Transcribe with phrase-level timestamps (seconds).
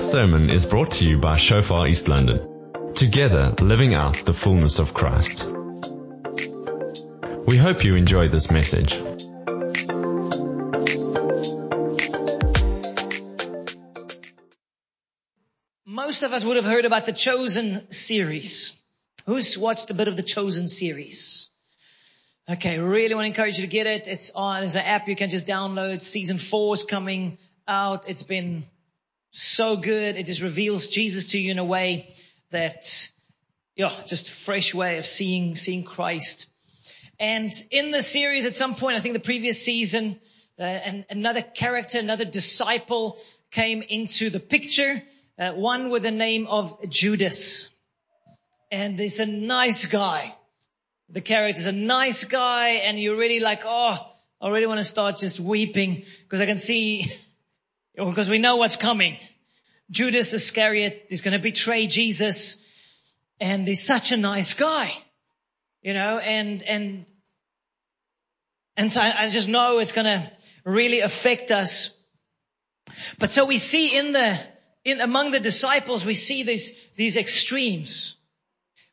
[0.00, 2.94] This sermon is brought to you by Shofar East London.
[2.94, 5.46] Together, living out the fullness of Christ.
[7.46, 8.98] We hope you enjoy this message.
[15.84, 18.74] Most of us would have heard about the Chosen series.
[19.26, 21.50] Who's watched a bit of the Chosen series?
[22.48, 24.06] Okay, really want to encourage you to get it.
[24.06, 26.00] It's on, there's an app you can just download.
[26.00, 27.36] Season four is coming
[27.68, 28.08] out.
[28.08, 28.64] It's been
[29.30, 30.16] so good.
[30.16, 32.14] It just reveals Jesus to you in a way
[32.50, 33.08] that,
[33.76, 36.46] yeah, just a fresh way of seeing, seeing Christ.
[37.18, 40.18] And in the series at some point, I think the previous season,
[40.58, 43.18] uh, and another character, another disciple
[43.50, 45.02] came into the picture,
[45.38, 47.68] uh, one with the name of Judas.
[48.70, 50.34] And he's a nice guy.
[51.08, 53.98] The character's a nice guy and you're really like, oh,
[54.40, 57.12] I really want to start just weeping because I can see
[57.94, 59.16] because we know what's coming.
[59.90, 62.64] Judas Iscariot is going to betray Jesus
[63.40, 64.92] and he's such a nice guy,
[65.82, 67.06] you know, and, and,
[68.76, 70.30] and so I, I just know it's going to
[70.64, 71.96] really affect us.
[73.18, 74.38] But so we see in the,
[74.84, 78.16] in among the disciples, we see these, these extremes.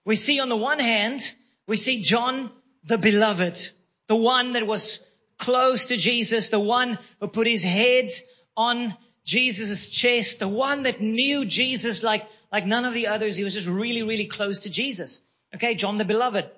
[0.06, 1.22] We see on the one hand,
[1.68, 2.50] we see John
[2.86, 3.60] the beloved,
[4.08, 5.06] the one that was
[5.38, 8.10] close to Jesus, the one who put his head
[8.58, 13.36] on Jesus' chest, the one that knew Jesus like, like none of the others.
[13.36, 15.22] He was just really, really close to Jesus.
[15.56, 16.50] Okay, John the beloved.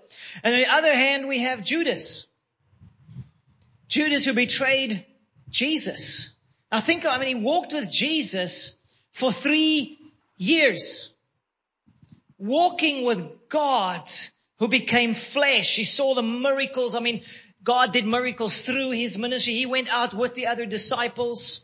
[0.44, 2.25] And on the other hand, we have Judas.
[3.88, 5.05] Judas who betrayed
[5.50, 6.33] Jesus.
[6.72, 8.80] Now think, I mean, he walked with Jesus
[9.11, 10.00] for three
[10.38, 11.14] years.
[12.38, 14.09] Walking with God
[14.59, 15.75] who became flesh.
[15.75, 16.95] He saw the miracles.
[16.95, 17.23] I mean,
[17.64, 19.53] God did miracles through his ministry.
[19.53, 21.61] He went out with the other disciples.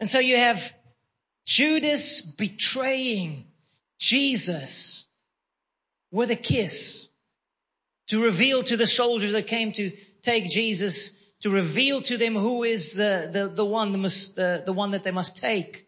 [0.00, 0.72] And so you have
[1.44, 3.46] Judas betraying
[3.98, 5.06] Jesus
[6.10, 7.08] with a kiss
[8.08, 9.92] to reveal to the soldiers that came to
[10.22, 11.10] take Jesus,
[11.40, 14.92] to reveal to them who is the, the, the one, the, must, the, the one
[14.92, 15.86] that they must take.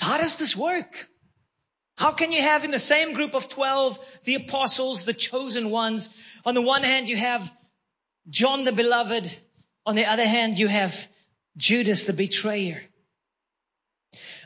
[0.00, 1.08] How does this work?
[1.96, 6.08] How can you have in the same group of 12 the apostles, the chosen ones?
[6.46, 7.52] On the one hand, you have
[8.28, 9.30] John the beloved.
[9.84, 11.08] On the other hand, you have
[11.56, 12.80] Judas the betrayer.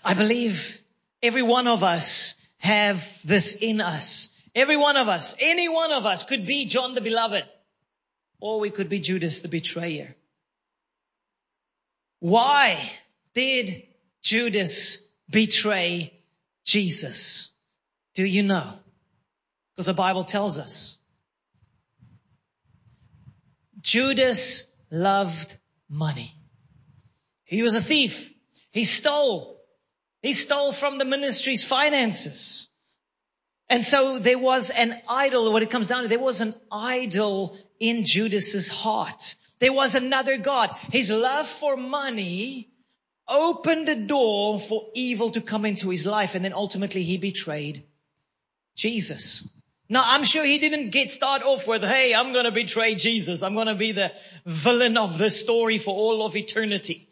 [0.05, 0.79] I believe
[1.23, 4.31] every one of us have this in us.
[4.55, 7.45] Every one of us, any one of us could be John the beloved,
[8.41, 10.15] or we could be Judas the betrayer.
[12.21, 12.79] Why
[13.35, 13.83] did
[14.23, 16.13] Judas betray
[16.65, 17.51] Jesus?
[18.15, 18.75] Do you know?
[19.75, 20.99] Because the Bible tells us.
[23.81, 26.35] Judas loved money.
[27.45, 28.33] He was a thief.
[28.71, 29.54] He stole.
[30.25, 32.69] He stole from the ministry's finances.
[33.69, 37.59] And so there was an idol, what it comes down to, there was an idol
[37.79, 39.35] in Judas's heart.
[39.59, 40.71] There was another God.
[40.91, 42.71] His love for money
[43.29, 47.85] opened the door for evil to come into his life and then ultimately he betrayed
[48.77, 49.47] Jesus.
[49.91, 53.43] Now I'm sure he didn't get start off with, hey, I'm gonna betray Jesus.
[53.43, 54.11] I'm gonna be the
[54.47, 57.09] villain of this story for all of eternity.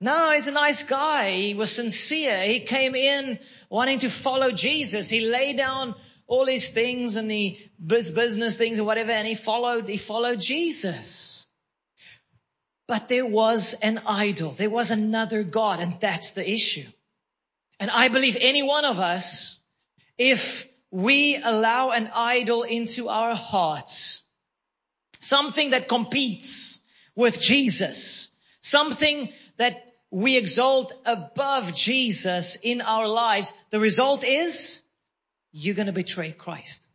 [0.00, 1.30] No, he's a nice guy.
[1.30, 2.42] He was sincere.
[2.42, 3.38] He came in
[3.68, 5.10] wanting to follow Jesus.
[5.10, 5.94] He laid down
[6.26, 11.48] all his things and the business things and whatever, and he followed, he followed Jesus.
[12.86, 14.52] But there was an idol.
[14.52, 16.86] There was another God, and that's the issue.
[17.78, 19.58] And I believe any one of us,
[20.18, 24.22] if we allow an idol into our hearts,
[25.18, 26.80] something that competes
[27.14, 28.28] with Jesus,
[28.60, 34.82] something that we exalt above Jesus in our lives, the result is
[35.52, 36.86] you're going to betray Christ.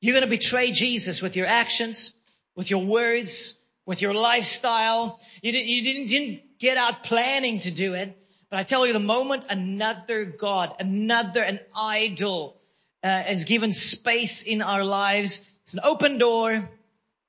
[0.00, 2.12] You're going to betray Jesus with your actions,
[2.54, 5.20] with your words, with your lifestyle.
[5.42, 8.16] You, did, you didn't, didn't get out planning to do it.
[8.48, 12.56] But I tell you, the moment another God, another, an idol,
[13.02, 16.68] uh, is given space in our lives, it's an open door.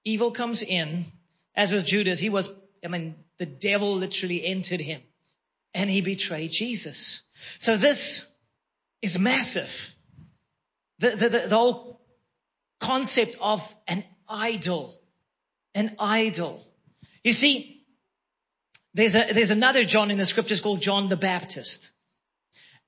[0.03, 1.05] Evil comes in.
[1.55, 2.49] As with Judas, he was,
[2.83, 5.01] I mean, the devil literally entered him
[5.73, 7.23] and he betrayed Jesus.
[7.57, 8.23] So this
[9.01, 9.95] is massive.
[10.99, 11.99] The, the, the, the whole
[12.79, 14.93] concept of an idol,
[15.73, 16.63] an idol.
[17.23, 17.83] You see,
[18.93, 21.93] there's a, there's another John in the scriptures called John the Baptist.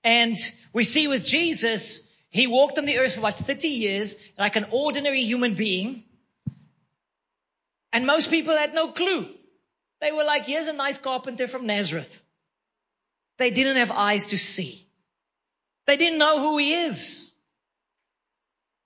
[0.03, 0.37] And
[0.71, 4.67] we see with Jesus, he walked on the earth for about 30 years like an
[4.69, 6.03] ordinary human being.
[7.91, 9.33] And most people had no clue.
[10.03, 12.21] They were like, here's a nice carpenter from Nazareth.
[13.37, 14.85] they didn't have eyes to see.
[15.87, 17.33] They didn't know who he is.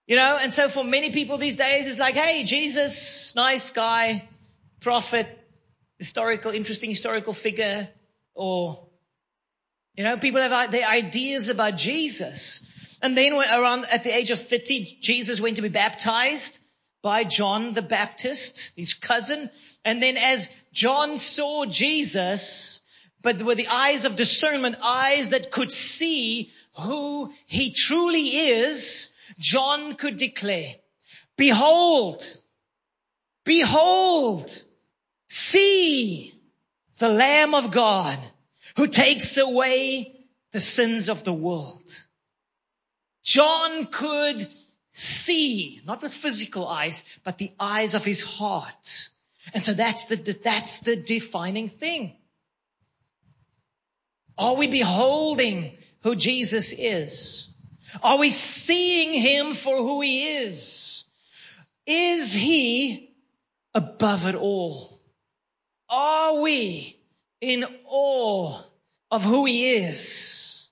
[0.06, 4.30] You know, and so for many people these days, it's like, hey, Jesus, nice guy,
[4.80, 5.28] prophet,
[5.98, 7.90] historical, interesting historical figure,
[8.36, 8.88] or,
[9.96, 13.00] you know, people have uh, their ideas about Jesus.
[13.02, 16.60] And then around at the age of 30, Jesus went to be baptized
[17.02, 19.50] by John the Baptist, his cousin.
[19.84, 22.81] And then as John saw Jesus,
[23.24, 29.95] but with the eyes of discernment, eyes that could see who he truly is, John
[29.95, 30.75] could declare,
[31.35, 32.24] behold,
[33.44, 34.63] behold,
[35.29, 36.39] see
[37.00, 38.19] the Lamb of God
[38.75, 40.15] who takes away
[40.51, 41.89] the sins of the world.
[43.23, 44.47] John could
[44.94, 49.09] see, not with physical eyes, but the eyes of his heart.
[49.53, 52.15] And so that's the, that's the defining thing.
[54.38, 57.49] Are we beholding who Jesus is?
[58.03, 61.05] Are we seeing him for who he is?
[61.85, 63.15] Is he
[63.73, 65.01] above it all?
[65.89, 66.99] Are we
[67.39, 68.61] in awe
[69.09, 70.67] of who he is?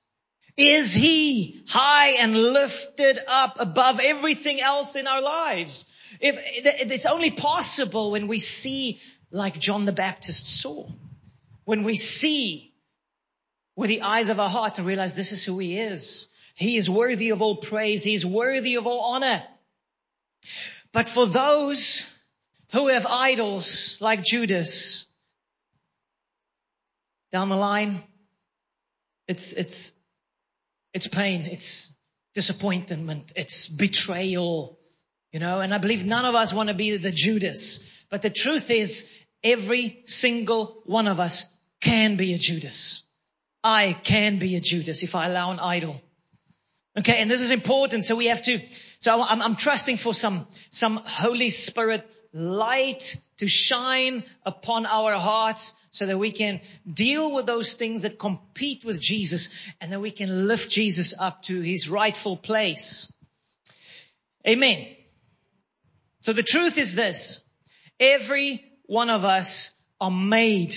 [0.57, 5.85] Is he high and lifted up above everything else in our lives?
[6.19, 8.99] If it's only possible when we see
[9.31, 10.87] like John the Baptist saw,
[11.65, 12.73] when we see
[13.75, 16.27] with the eyes of our hearts and realize this is who he is.
[16.55, 18.03] He is worthy of all praise.
[18.03, 19.43] He is worthy of all honor.
[20.93, 22.09] But for those
[22.71, 25.05] who have idols like Judas,
[27.31, 28.01] down the line,
[29.27, 29.93] it's, it's,
[30.93, 31.41] it's pain.
[31.45, 31.91] It's
[32.33, 33.33] disappointment.
[33.35, 34.79] It's betrayal.
[35.35, 37.85] You know, and I believe none of us want to be the Judas.
[38.09, 39.11] But the truth is,
[39.43, 43.03] every single one of us can be a Judas.
[43.61, 46.01] I can be a Judas if I allow an idol.
[46.97, 48.05] Okay, and this is important.
[48.05, 48.61] So we have to,
[48.99, 55.75] so I'm, I'm trusting for some, some Holy Spirit light to shine upon our hearts
[55.91, 59.49] so that we can deal with those things that compete with Jesus
[59.81, 63.11] and that we can lift Jesus up to his rightful place.
[64.47, 64.87] Amen.
[66.25, 67.43] So the truth is this.
[67.99, 69.69] Every one of us
[70.01, 70.75] are made,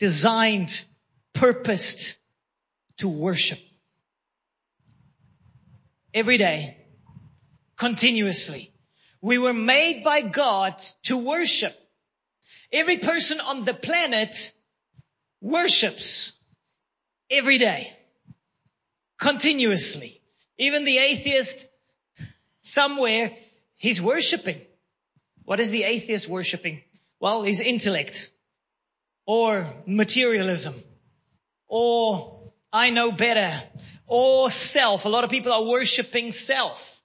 [0.00, 0.84] designed,
[1.34, 2.16] purposed
[2.96, 3.60] to worship.
[6.12, 6.78] Every day,
[7.76, 8.72] continuously.
[9.20, 10.74] We were made by God
[11.04, 11.78] to worship.
[12.72, 14.50] Every person on the planet
[15.40, 16.32] worships
[17.30, 17.96] every day,
[19.16, 20.20] continuously.
[20.58, 21.66] Even the atheist
[22.62, 23.30] somewhere,
[23.76, 24.60] he's worshiping.
[25.48, 26.82] What is the atheist worshiping?
[27.20, 28.30] Well, his intellect
[29.24, 30.74] or materialism
[31.66, 33.50] or I know better.
[34.06, 35.06] Or self.
[35.06, 37.02] A lot of people are worshiping self.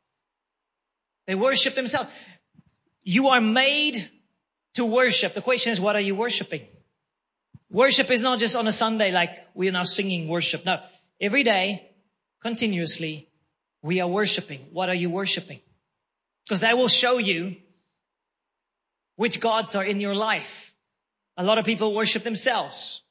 [1.25, 2.09] They worship themselves.
[3.01, 4.09] You are made
[4.73, 5.35] to worship.
[5.35, 6.67] The question is, what are you worshiping?
[7.71, 10.65] Worship is not just on a Sunday like we are now singing worship.
[10.65, 10.81] No.
[11.21, 11.89] Every day,
[12.41, 13.29] continuously,
[13.81, 14.67] we are worshiping.
[14.73, 15.61] What are you worshiping?
[16.43, 17.55] Because that will show you
[19.15, 20.73] which gods are in your life.
[21.37, 23.03] A lot of people worship themselves.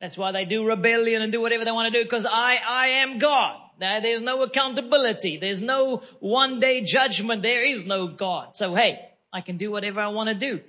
[0.00, 2.86] That's why they do rebellion and do whatever they want to do because I, I
[3.02, 3.60] am God.
[3.78, 5.36] There's no accountability.
[5.36, 7.42] There's no one day judgment.
[7.42, 8.56] There is no God.
[8.56, 9.00] So hey,
[9.32, 10.60] I can do whatever I want to do.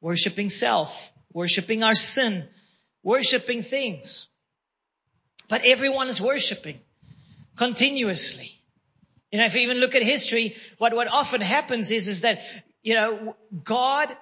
[0.00, 2.46] Worshipping self, worshipping our sin,
[3.02, 4.28] worshipping things.
[5.48, 6.78] But everyone is worshipping
[7.56, 8.52] continuously.
[9.32, 12.40] You know, if you even look at history, what, what often happens is, is that,
[12.82, 14.14] you know, God,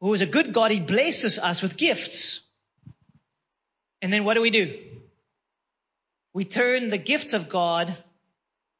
[0.00, 2.42] who is a good God, He blesses us with gifts.
[4.02, 4.78] And then what do we do?
[6.32, 7.96] We turn the gifts of God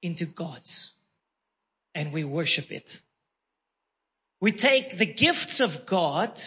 [0.03, 0.95] into gods
[1.95, 3.01] and we worship it.
[4.41, 6.41] We take the gifts of God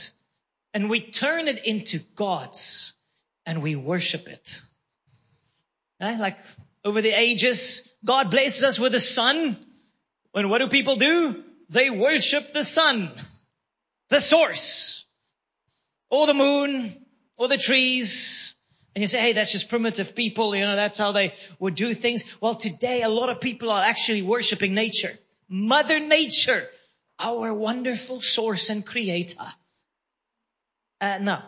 [0.74, 2.94] and we turn it into gods
[3.46, 4.62] and we worship it.
[6.00, 6.18] Eh?
[6.20, 6.38] Like
[6.84, 9.58] over the ages, God blesses us with a sun.
[10.34, 11.44] And what do people do?
[11.70, 13.12] They worship the sun,
[14.10, 15.06] the source,
[16.10, 17.06] or the moon,
[17.38, 18.54] or the trees,
[18.96, 21.94] and you say, hey, that's just primitive people, you know, that's how they would do
[21.94, 22.24] things.
[22.40, 25.12] Well, today a lot of people are actually worshiping nature.
[25.50, 26.68] Mother Nature,
[27.20, 29.38] our wonderful source and creator.
[31.02, 31.40] Uh, no.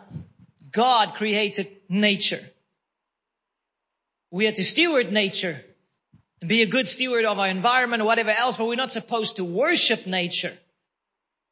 [0.72, 2.40] God created nature.
[4.30, 5.64] We are to steward nature
[6.46, 9.44] be a good steward of our environment or whatever else, but we're not supposed to
[9.44, 10.52] worship nature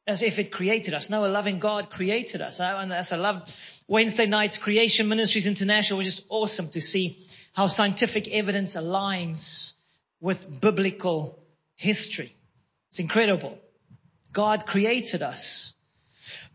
[0.07, 1.09] as if it created us.
[1.09, 2.59] No, a loving God created us.
[2.59, 3.53] And as I love
[3.87, 9.73] Wednesday nights, Creation Ministries International was just awesome to see how scientific evidence aligns
[10.19, 11.39] with biblical
[11.75, 12.35] history.
[12.89, 13.57] It's incredible.
[14.31, 15.73] God created us.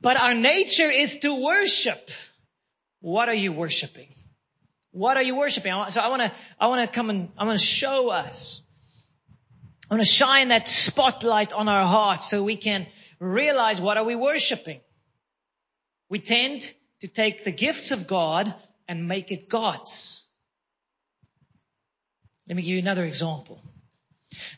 [0.01, 2.11] But our nature is to worship.
[3.01, 4.15] What are you worshiping?
[4.93, 5.73] What are you worshiping?
[5.91, 8.63] So I want to, I want to come and, I want to show us.
[9.91, 12.87] I want to shine that spotlight on our hearts so we can
[13.19, 14.81] realize what are we worshiping.
[16.09, 18.53] We tend to take the gifts of God
[18.89, 20.25] and make it God's.
[22.49, 23.63] Let me give you another example.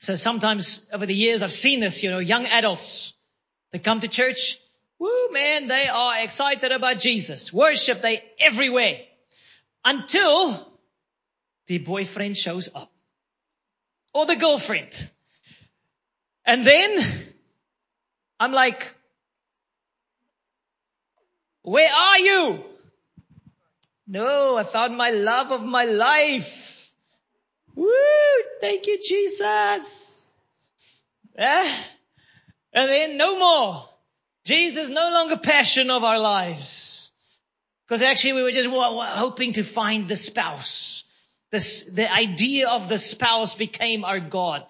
[0.01, 3.15] So sometimes over the years I've seen this, you know, young adults,
[3.71, 4.59] they come to church,
[4.99, 7.53] woo man, they are excited about Jesus.
[7.53, 9.01] Worship, they everywhere.
[9.85, 10.69] Until
[11.67, 12.91] the boyfriend shows up.
[14.15, 15.11] Or the girlfriend.
[16.45, 17.33] And then
[18.39, 18.95] I'm like,
[21.63, 22.65] where are you?
[24.07, 26.93] No, I found my love of my life.
[27.75, 27.91] Woo!
[28.61, 30.37] Thank you, Jesus.
[31.37, 31.83] Eh?
[32.73, 33.89] And then no more.
[34.45, 37.02] Jesus no longer passion of our lives.
[37.87, 41.05] Because actually we were just hoping to find the spouse.
[41.51, 44.65] This, the idea of the spouse became our God.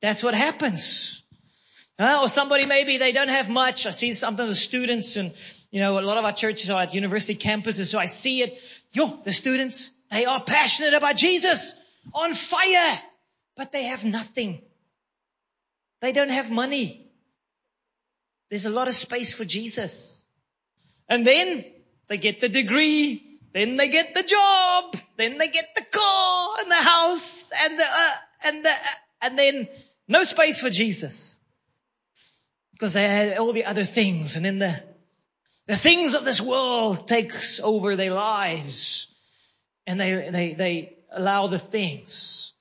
[0.00, 1.22] That's what happens.
[1.98, 3.86] Uh, or somebody maybe they don't have much.
[3.86, 5.32] I see sometimes the students and,
[5.70, 7.90] you know, a lot of our churches are at university campuses.
[7.90, 8.60] So I see it.
[8.92, 11.74] Yo, the students, they are passionate about Jesus
[12.14, 12.98] on fire,
[13.56, 14.62] but they have nothing.
[16.00, 17.10] They don't have money.
[18.50, 20.24] There's a lot of space for Jesus.
[21.08, 21.64] And then
[22.08, 26.70] they get the degree, then they get the job, then they get the car and
[26.70, 28.74] the house and the, uh, and the, uh,
[29.22, 29.68] and then
[30.06, 31.38] no space for Jesus
[32.72, 34.80] because they had all the other things and then the,
[35.66, 39.08] the things of this world takes over their lives
[39.86, 42.52] and they, they, they allow the things.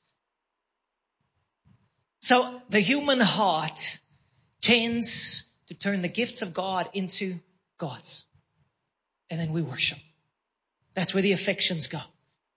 [2.22, 4.00] So the human heart
[4.62, 7.40] tends to turn the gifts of God into
[7.78, 8.27] God's.
[9.30, 10.00] And then we worship.
[10.94, 12.00] That's where the affections go.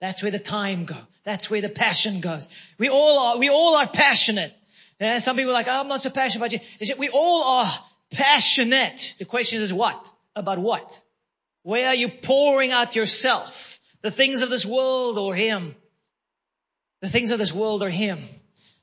[0.01, 0.97] That's where the time go.
[1.25, 2.49] That's where the passion goes.
[2.79, 4.55] We all are, we all are passionate.
[4.99, 6.97] And some people are like, oh, I'm not so passionate about you.
[6.97, 7.71] We all are
[8.13, 9.17] passionate.
[9.19, 10.11] The question is what?
[10.35, 11.03] About what?
[11.63, 13.79] Where are you pouring out yourself?
[14.03, 15.75] The things of this world or Him?
[17.03, 18.21] The things of this world or Him?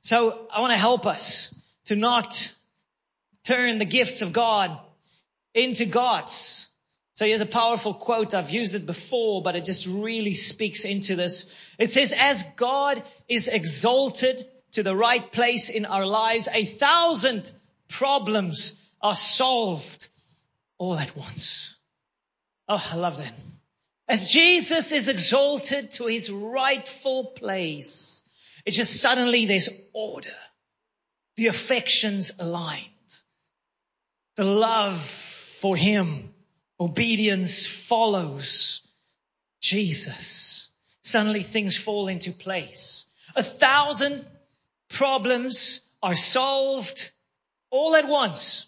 [0.01, 1.53] So I want to help us
[1.85, 2.53] to not
[3.43, 4.77] turn the gifts of God
[5.53, 6.67] into God's.
[7.17, 8.35] So here's a powerful quote.
[8.35, 11.51] I've used it before, but it just really speaks into this.
[11.79, 17.51] It says, as God is exalted to the right place in our lives, a thousand
[17.87, 20.09] problems are solved
[20.77, 21.75] all at once.
[22.69, 23.33] Oh, I love that.
[24.07, 28.23] As Jesus is exalted to his rightful place,
[28.63, 30.29] it just suddenly there's order.
[31.35, 32.83] The affections aligned.
[34.35, 36.26] The love for him,
[36.79, 38.81] obedience follows
[39.61, 40.69] Jesus.
[41.01, 43.05] Suddenly things fall into place.
[43.35, 44.25] A thousand
[44.89, 47.11] problems are solved
[47.69, 48.67] all at once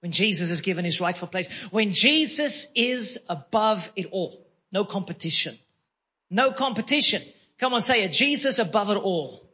[0.00, 1.48] when Jesus is given his rightful place.
[1.70, 4.46] When Jesus is above it all.
[4.72, 5.58] No competition.
[6.30, 7.22] No competition.
[7.58, 8.12] Come on, say it.
[8.12, 9.47] Jesus above it all.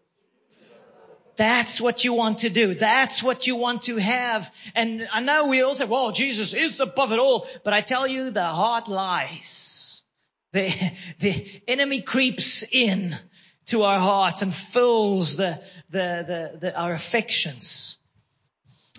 [1.36, 2.74] That's what you want to do.
[2.74, 4.52] That's what you want to have.
[4.74, 7.46] And I know we all say, well, Jesus is above it all.
[7.64, 10.02] But I tell you, the heart lies.
[10.52, 10.72] The,
[11.18, 13.16] the enemy creeps in
[13.66, 17.98] to our hearts and fills the, the, the, the, our affections.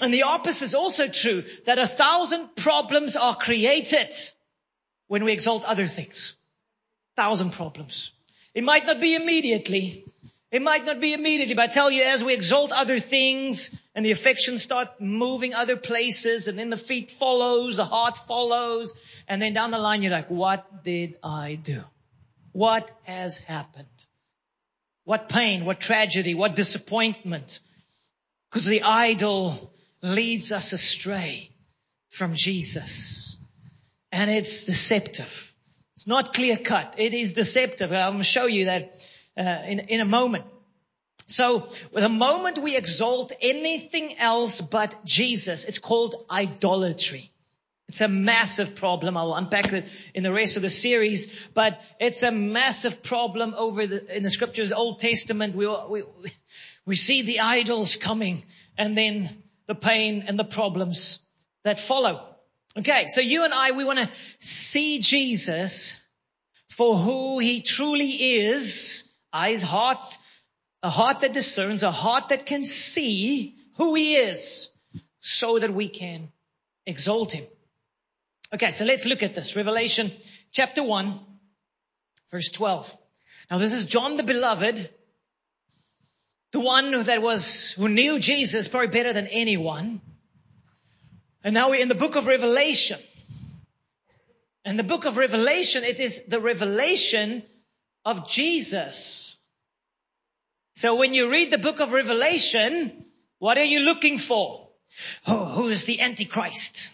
[0.01, 4.13] And the opposite is also true, that a thousand problems are created
[5.07, 6.35] when we exalt other things.
[7.15, 8.11] Thousand problems.
[8.53, 10.05] It might not be immediately.
[10.55, 14.05] It might not be immediately, but I tell you, as we exalt other things and
[14.05, 18.93] the affections start moving other places and then the feet follows, the heart follows,
[19.27, 21.83] and then down the line you're like, what did I do?
[22.53, 24.05] What has happened?
[25.03, 27.59] What pain, what tragedy, what disappointment.
[28.49, 31.49] Because the idol leads us astray
[32.07, 33.35] from Jesus.
[34.09, 35.53] And it's deceptive.
[35.97, 36.95] It's not clear cut.
[36.97, 37.91] It is deceptive.
[37.91, 38.93] I'm going to show you that
[39.37, 40.45] uh, in, in a moment.
[41.27, 47.31] So the moment we exalt anything else but Jesus, it's called idolatry.
[47.87, 49.15] It's a massive problem.
[49.17, 53.85] I'll unpack it in the rest of the series, but it's a massive problem over
[53.85, 55.55] the, in the scriptures, Old Testament.
[55.55, 56.03] We, we,
[56.85, 58.43] we see the idols coming
[58.77, 59.29] and then
[59.67, 61.19] the pain and the problems
[61.63, 62.23] that follow.
[62.77, 63.07] Okay.
[63.07, 65.99] So you and I, we want to see Jesus
[66.69, 68.94] for who he truly is,
[69.35, 70.03] eyes, heart,
[70.81, 74.69] a heart that discerns, a heart that can see who he is
[75.19, 76.29] so that we can
[76.85, 77.43] exalt him.
[78.53, 79.55] Okay, so let's look at this.
[79.55, 80.11] Revelation
[80.51, 81.19] chapter 1,
[82.31, 82.97] verse 12.
[83.51, 84.89] Now this is John the beloved,
[86.51, 89.99] the one that was, who knew Jesus probably better than anyone.
[91.43, 92.99] And now we're in the book of Revelation.
[94.63, 97.43] And the book of Revelation, it is the revelation
[98.05, 99.37] of Jesus.
[100.75, 103.05] So when you read the book of Revelation,
[103.39, 104.69] what are you looking for?
[105.27, 106.91] Oh, who is the Antichrist?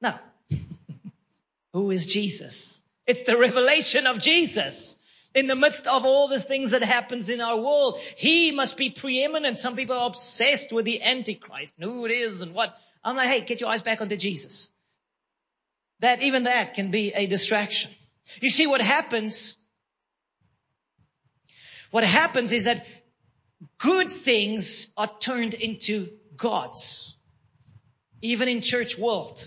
[0.00, 0.14] No.
[1.72, 2.82] who is Jesus?
[3.06, 4.98] It's the revelation of Jesus.
[5.34, 8.90] In the midst of all these things that happens in our world, He must be
[8.90, 9.56] preeminent.
[9.56, 12.76] Some people are obsessed with the Antichrist and who it is and what.
[13.04, 14.68] I'm like, hey, get your eyes back onto Jesus.
[16.00, 17.92] That, even that can be a distraction.
[18.40, 19.56] You see what happens?
[21.90, 22.86] What happens is that
[23.78, 27.16] good things are turned into gods.
[28.22, 29.46] Even in church world.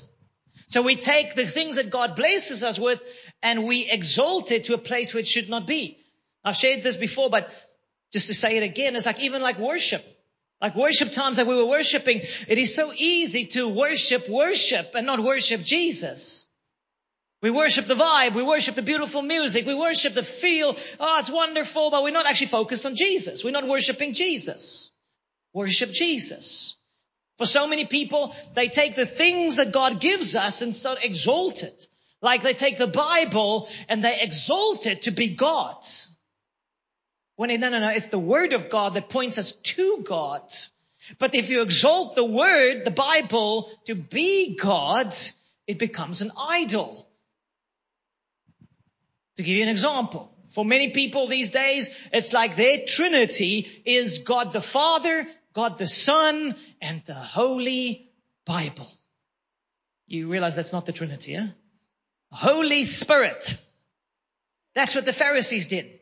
[0.67, 3.01] So we take the things that God blesses us with
[3.41, 5.99] and we exalt it to a place where it should not be.
[6.43, 7.49] I've shared this before, but
[8.11, 10.03] just to say it again, it's like even like worship.
[10.61, 15.05] Like worship times that we were worshiping, it is so easy to worship worship and
[15.05, 16.42] not worship Jesus.
[17.43, 21.29] We worship the vibe, we worship the beautiful music, we worship the feel, oh, it's
[21.29, 23.43] wonderful, but we're not actually focused on Jesus.
[23.43, 24.91] We're not worshiping Jesus.
[25.51, 26.77] Worship Jesus.
[27.37, 31.63] For so many people, they take the things that God gives us and start exalt
[31.63, 31.87] it.
[32.21, 35.83] Like they take the Bible and they exalt it to be God.
[37.35, 40.43] When it, no, no, no, it's the Word of God that points us to God.
[41.19, 45.13] But if you exalt the Word, the Bible, to be God,
[45.67, 47.02] it becomes an idol.
[49.37, 54.19] To give you an example, for many people these days, it's like their Trinity is
[54.19, 58.11] God the Father, God the Son, and the Holy
[58.45, 58.87] Bible.
[60.07, 61.47] You realize that's not the Trinity, eh?
[62.31, 63.57] Holy Spirit.
[64.75, 65.99] That's what the Pharisees did.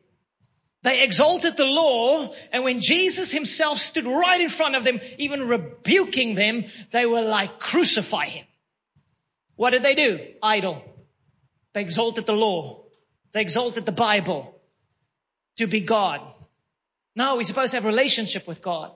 [0.83, 5.47] They exalted the law, and when Jesus himself stood right in front of them, even
[5.47, 8.45] rebuking them, they were like, crucify him.
[9.55, 10.19] What did they do?
[10.41, 10.83] Idol.
[11.73, 12.80] They exalted the law.
[13.33, 14.59] They exalted the Bible
[15.57, 16.21] to be God.
[17.15, 18.91] No, we're supposed to have relationship with God.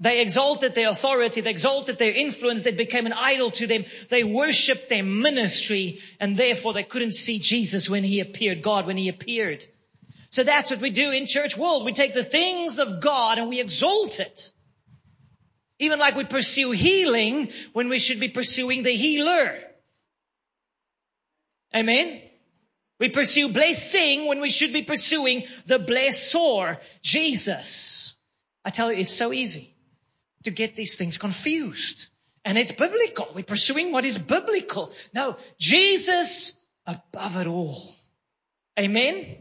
[0.00, 1.42] They exalted their authority.
[1.42, 2.62] They exalted their influence.
[2.62, 3.84] They became an idol to them.
[4.08, 8.96] They worshiped their ministry and therefore they couldn't see Jesus when he appeared, God when
[8.96, 9.64] he appeared.
[10.30, 11.84] So that's what we do in church world.
[11.84, 14.54] We take the things of God and we exalt it.
[15.78, 19.58] Even like we pursue healing when we should be pursuing the healer.
[21.74, 22.22] Amen.
[23.00, 28.14] We pursue blessing when we should be pursuing the blessor, Jesus.
[28.62, 29.74] I tell you, it's so easy
[30.44, 32.08] to get these things confused.
[32.44, 33.28] And it's biblical.
[33.34, 34.92] We're pursuing what is biblical.
[35.14, 37.96] No, Jesus above it all.
[38.78, 39.36] Amen.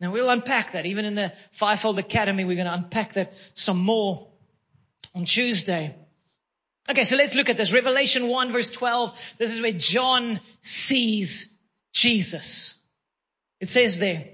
[0.00, 0.86] Now we'll unpack that.
[0.86, 4.28] Even in the Fivefold Academy, we're going to unpack that some more
[5.16, 5.96] on Tuesday.
[6.88, 7.72] Okay, so let's look at this.
[7.72, 9.36] Revelation 1 verse 12.
[9.38, 11.56] This is where John sees
[11.92, 12.76] Jesus.
[13.60, 14.28] It says there,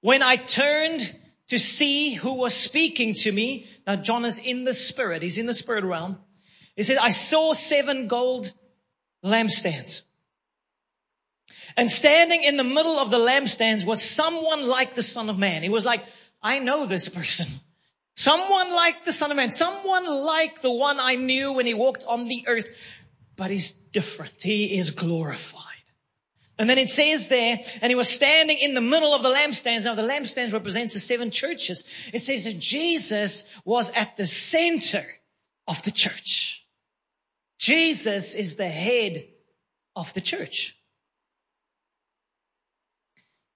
[0.00, 1.14] when I turned
[1.48, 3.66] to see who was speaking to me.
[3.86, 5.22] Now John is in the spirit.
[5.22, 6.18] He's in the spirit realm.
[6.76, 8.52] He said, I saw seven gold
[9.24, 10.02] lampstands.
[11.76, 15.62] And standing in the middle of the lampstands was someone like the son of man.
[15.62, 16.04] He was like,
[16.42, 17.46] I know this person.
[18.16, 19.50] Someone like the son of man.
[19.50, 22.68] Someone like the one I knew when he walked on the earth.
[23.36, 24.40] But he's different.
[24.40, 25.62] He is glorified.
[26.58, 29.84] And then it says there, and he was standing in the middle of the lampstands.
[29.84, 31.84] Now the lampstands represents the seven churches.
[32.12, 35.04] It says that Jesus was at the center
[35.66, 36.64] of the church.
[37.58, 39.24] Jesus is the head
[39.96, 40.76] of the church.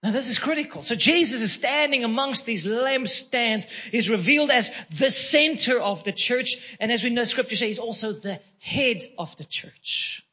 [0.02, 0.82] Now this is critical.
[0.82, 6.76] So Jesus is standing amongst these lampstands, is revealed as the center of the church.
[6.80, 10.24] And as we know scripture says, he's also the head of the church.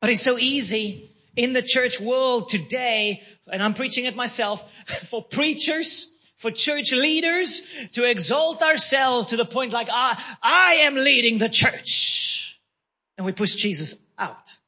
[0.00, 4.70] But it's so easy in the church world today, and I'm preaching it myself,
[5.08, 10.96] for preachers, for church leaders to exalt ourselves to the point like, I, I am
[10.96, 12.60] leading the church.
[13.16, 14.58] And we push Jesus out.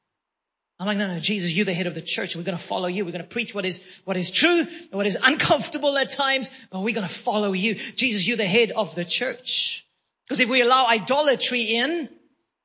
[0.81, 2.37] I'm like, no, no, Jesus, you're the head of the church.
[2.37, 3.05] We're going to follow you.
[3.05, 6.83] We're going to preach what is, what is true, what is uncomfortable at times, but
[6.83, 7.75] we're going to follow you.
[7.75, 9.85] Jesus, you're the head of the church.
[10.25, 12.09] Because if we allow idolatry in,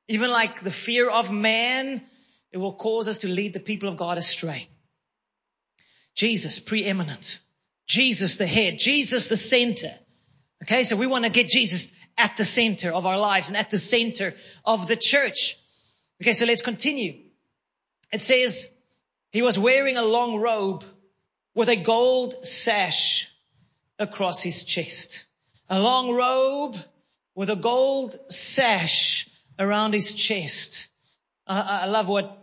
[0.06, 2.02] even like the fear of man,
[2.54, 4.68] it will cause us to lead the people of God astray.
[6.14, 7.40] Jesus, preeminent.
[7.88, 8.78] Jesus, the head.
[8.78, 9.92] Jesus, the center.
[10.62, 13.70] Okay, so we want to get Jesus at the center of our lives and at
[13.70, 15.56] the center of the church.
[16.22, 17.22] Okay, so let's continue.
[18.12, 18.70] It says,
[19.32, 20.84] he was wearing a long robe
[21.56, 23.28] with a gold sash
[23.98, 25.24] across his chest.
[25.68, 26.76] A long robe
[27.34, 30.86] with a gold sash around his chest.
[31.48, 32.42] I, I love what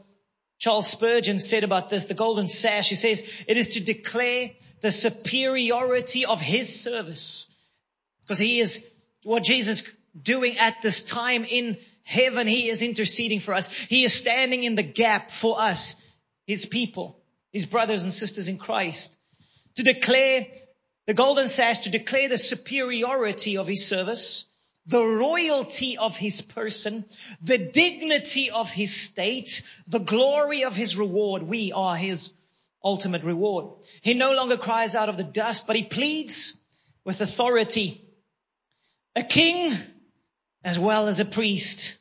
[0.62, 2.88] Charles Spurgeon said about this, the golden sash.
[2.88, 7.48] He says, it is to declare the superiority of his service.
[8.22, 8.86] Because he is
[9.24, 9.84] what Jesus
[10.22, 12.46] doing at this time in heaven.
[12.46, 13.74] He is interceding for us.
[13.74, 15.96] He is standing in the gap for us,
[16.46, 17.20] his people,
[17.52, 19.18] his brothers and sisters in Christ.
[19.78, 20.46] To declare
[21.08, 24.46] the golden sash, to declare the superiority of his service
[24.86, 27.06] the royalty of his person,
[27.42, 31.44] the dignity of his state, the glory of his reward.
[31.44, 32.34] We are his
[32.84, 33.84] ultimate reward.
[34.02, 36.60] He no longer cries out of the dust, but he pleads
[37.06, 38.02] with authority.
[39.16, 39.76] A king
[40.64, 41.98] as well as a priest.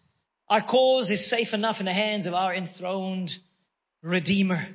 [0.49, 3.38] Our cause is safe enough in the hands of our enthroned
[4.03, 4.66] Redeemer.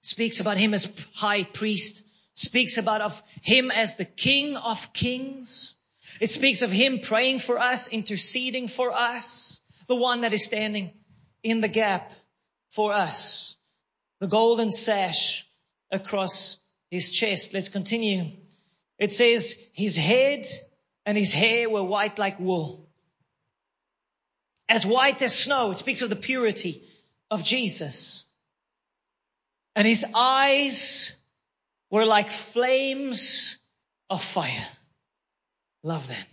[0.00, 5.74] Speaks about him as high priest, speaks about of him as the king of kings
[6.20, 10.92] it speaks of Him praying for us, interceding for us, the one that is standing
[11.42, 12.12] in the gap
[12.70, 13.56] for us.
[14.20, 15.46] The golden sash
[15.90, 16.58] across
[16.90, 17.52] His chest.
[17.52, 18.30] Let's continue.
[18.98, 20.46] It says, His head
[21.04, 22.88] and His hair were white like wool.
[24.68, 25.72] As white as snow.
[25.72, 26.82] It speaks of the purity
[27.30, 28.24] of Jesus.
[29.76, 31.14] And His eyes
[31.90, 33.58] were like flames
[34.08, 34.66] of fire.
[35.84, 36.26] Love that.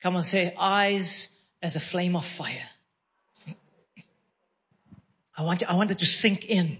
[0.00, 2.68] Come on, say eyes as a flame of fire.
[5.36, 6.78] I want, I want it to sink in.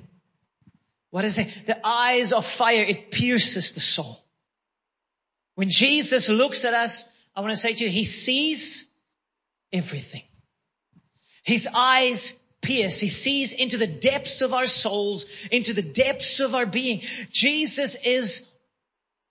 [1.11, 1.67] What is it?
[1.67, 4.23] The eyes of fire, it pierces the soul.
[5.57, 8.87] When Jesus looks at us, I want to say to you, he sees
[9.73, 10.23] everything.
[11.43, 13.01] His eyes pierce.
[13.01, 17.03] He sees into the depths of our souls, into the depths of our being.
[17.31, 18.49] Jesus is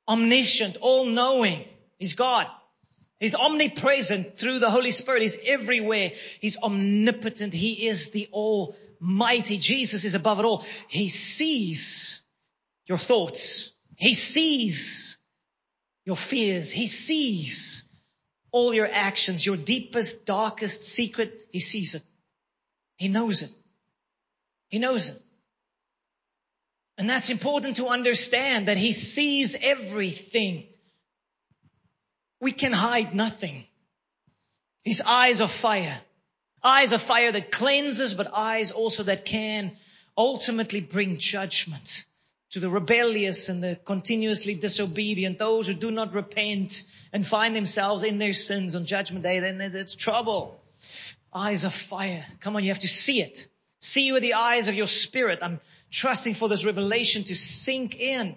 [0.07, 1.63] omniscient, all knowing.
[1.97, 2.47] He's God.
[3.19, 5.21] He's omnipresent through the Holy Spirit.
[5.21, 6.12] He's everywhere.
[6.39, 7.54] He's omnipotent.
[7.54, 9.58] He is the Almighty.
[9.58, 10.65] Jesus is above it all.
[10.89, 12.21] He sees
[12.86, 13.71] your thoughts.
[13.95, 15.17] He sees
[16.06, 16.69] your fears.
[16.69, 17.86] He sees
[18.51, 21.47] all your actions, your deepest, darkest secret.
[21.51, 22.04] He sees it.
[22.97, 23.51] He knows it.
[24.69, 25.21] He knows it.
[26.97, 30.67] And that's important to understand that he sees everything.
[32.45, 33.65] We can hide nothing.
[34.84, 35.99] His eyes are fire.
[36.63, 39.71] Eyes of fire that cleanses, but eyes also that can
[40.15, 42.05] ultimately bring judgment
[42.51, 48.03] to the rebellious and the continuously disobedient, those who do not repent and find themselves
[48.03, 50.62] in their sins on judgment day, then it's trouble.
[51.34, 52.23] Eyes of fire.
[52.41, 53.47] Come on, you have to see it.
[53.79, 55.39] See with the eyes of your spirit.
[55.41, 58.36] I'm trusting for this revelation to sink in.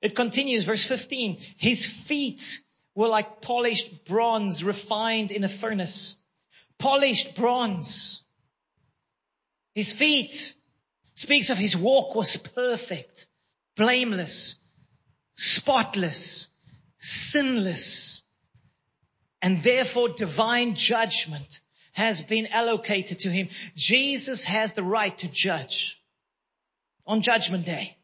[0.00, 1.36] It continues, verse 15.
[1.58, 2.63] His feet
[2.94, 6.16] were like polished bronze refined in a furnace.
[6.78, 8.22] Polished bronze.
[9.74, 10.54] His feet
[11.14, 13.26] speaks of his walk was perfect,
[13.76, 14.56] blameless,
[15.34, 16.48] spotless,
[16.98, 18.22] sinless,
[19.42, 21.60] and therefore divine judgment
[21.92, 23.48] has been allocated to him.
[23.76, 26.00] Jesus has the right to judge
[27.06, 27.96] on judgment day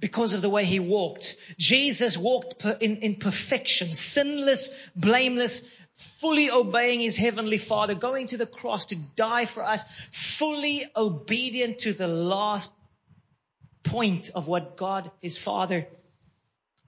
[0.00, 1.36] because of the way he walked.
[1.58, 5.62] Jesus walked in, in perfection, sinless, blameless,
[5.94, 11.80] fully obeying his heavenly father, going to the cross to die for us, fully obedient
[11.80, 12.72] to the last
[13.82, 15.86] point of what God, his father,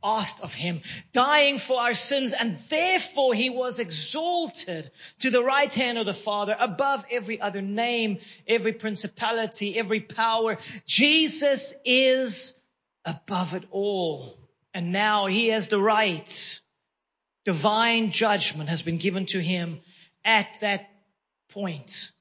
[0.03, 0.81] asked of him,
[1.13, 6.15] dying for our sins, and therefore he was exalted to the right hand of the
[6.15, 10.57] Father above every other name, every principality, every power.
[10.87, 12.60] Jesus is
[13.05, 14.37] above it all.
[14.75, 16.61] And now he has the right.
[17.45, 19.81] Divine judgment has been given to him
[20.25, 20.91] at that
[21.51, 22.13] point.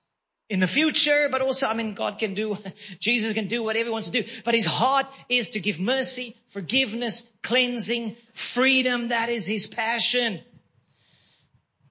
[0.49, 2.57] In the future, but also, I mean, God can do,
[2.99, 4.27] Jesus can do whatever he wants to do.
[4.43, 9.09] But his heart is to give mercy, forgiveness, cleansing, freedom.
[9.09, 10.39] That is his passion.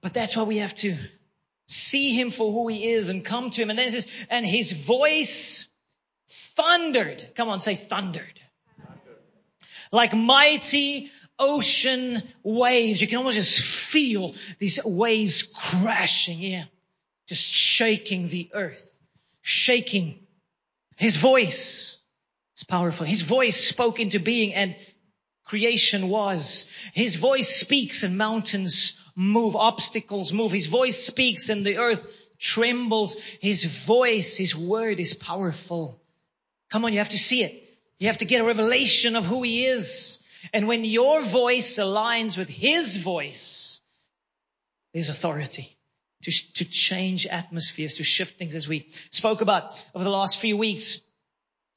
[0.01, 0.97] But that's why we have to
[1.67, 3.69] see him for who he is and come to him.
[3.69, 5.69] And then it says, and his voice
[6.27, 7.29] thundered.
[7.35, 8.38] Come on, say thundered
[9.91, 13.01] like mighty ocean waves.
[13.01, 16.67] You can almost just feel these waves crashing in
[17.29, 18.91] just shaking the earth,
[19.41, 20.19] shaking.
[20.97, 21.99] His voice
[22.57, 23.05] is powerful.
[23.05, 24.75] His voice spoke into being and
[25.45, 26.67] creation was.
[26.93, 30.51] His voice speaks and mountains move, obstacles move.
[30.51, 32.05] His voice speaks and the earth
[32.39, 33.17] trembles.
[33.41, 36.01] His voice, His word is powerful.
[36.71, 37.68] Come on, you have to see it.
[37.99, 40.23] You have to get a revelation of who He is.
[40.53, 43.81] And when your voice aligns with His voice,
[44.93, 45.77] there's authority
[46.23, 50.57] to, to change atmospheres, to shift things as we spoke about over the last few
[50.57, 51.01] weeks.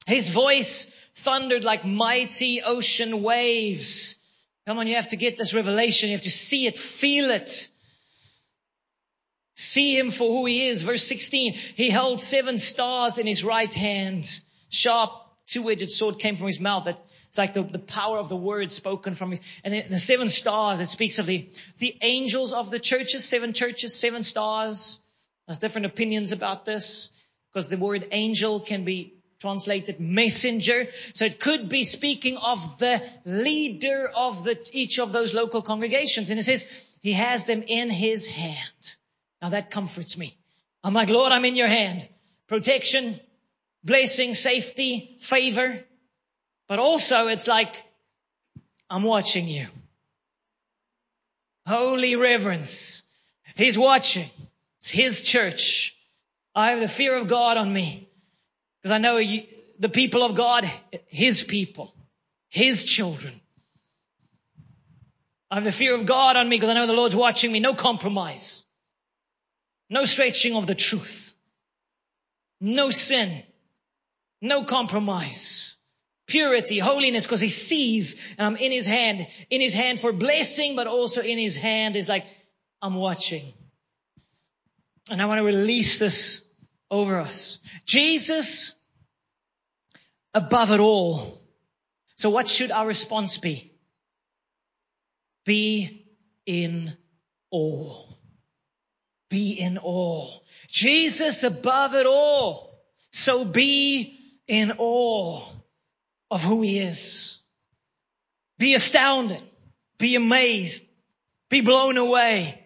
[0.07, 4.15] His voice thundered like mighty ocean waves.
[4.65, 6.09] Come on, you have to get this revelation.
[6.09, 7.69] You have to see it, feel it.
[9.55, 10.81] See him for who he is.
[10.81, 14.27] Verse 16, he held seven stars in his right hand.
[14.69, 15.11] Sharp
[15.47, 16.85] two-edged sword came from his mouth.
[16.85, 19.99] That it's like the, the power of the word spoken from his, and the, the
[19.99, 24.99] seven stars, it speaks of the, the angels of the churches, seven churches, seven stars.
[25.47, 27.11] There's different opinions about this
[27.51, 30.87] because the word angel can be translated messenger.
[31.13, 36.29] So it could be speaking of the leader of the, each of those local congregations.
[36.29, 36.65] And it says
[37.01, 38.95] he has them in his hand.
[39.41, 40.37] Now that comforts me.
[40.81, 42.07] I'm like, Lord, I'm in your hand.
[42.47, 43.19] Protection,
[43.83, 45.83] blessing, safety, favor.
[46.67, 47.75] But also it's like,
[48.89, 49.67] I'm watching you.
[51.67, 53.03] Holy reverence.
[53.55, 54.29] He's watching.
[54.79, 55.97] It's His church.
[56.55, 58.09] I have the fear of God on me.
[58.81, 59.43] Because I know you,
[59.79, 60.69] the people of God,
[61.07, 61.93] His people,
[62.49, 63.39] His children.
[65.49, 67.59] I have the fear of God on me because I know the Lord's watching me.
[67.59, 68.63] No compromise.
[69.89, 71.33] No stretching of the truth.
[72.59, 73.43] No sin.
[74.43, 75.75] No compromise.
[76.27, 79.25] Purity, holiness, because he sees and I'm in his hand.
[79.49, 82.25] In his hand for blessing, but also in his hand is like,
[82.81, 83.53] I'm watching.
[85.09, 86.45] And I want to release this
[86.91, 87.59] over us.
[87.85, 88.75] Jesus
[90.33, 91.41] above it all.
[92.15, 93.71] So what should our response be?
[95.45, 96.05] Be
[96.45, 96.91] in
[97.49, 98.05] awe.
[99.29, 100.29] Be in awe.
[100.67, 102.83] Jesus above it all.
[103.11, 105.41] So be in awe
[106.31, 107.39] of who he is.
[108.57, 109.41] Be astounded.
[109.97, 110.85] Be amazed.
[111.49, 112.59] Be blown away.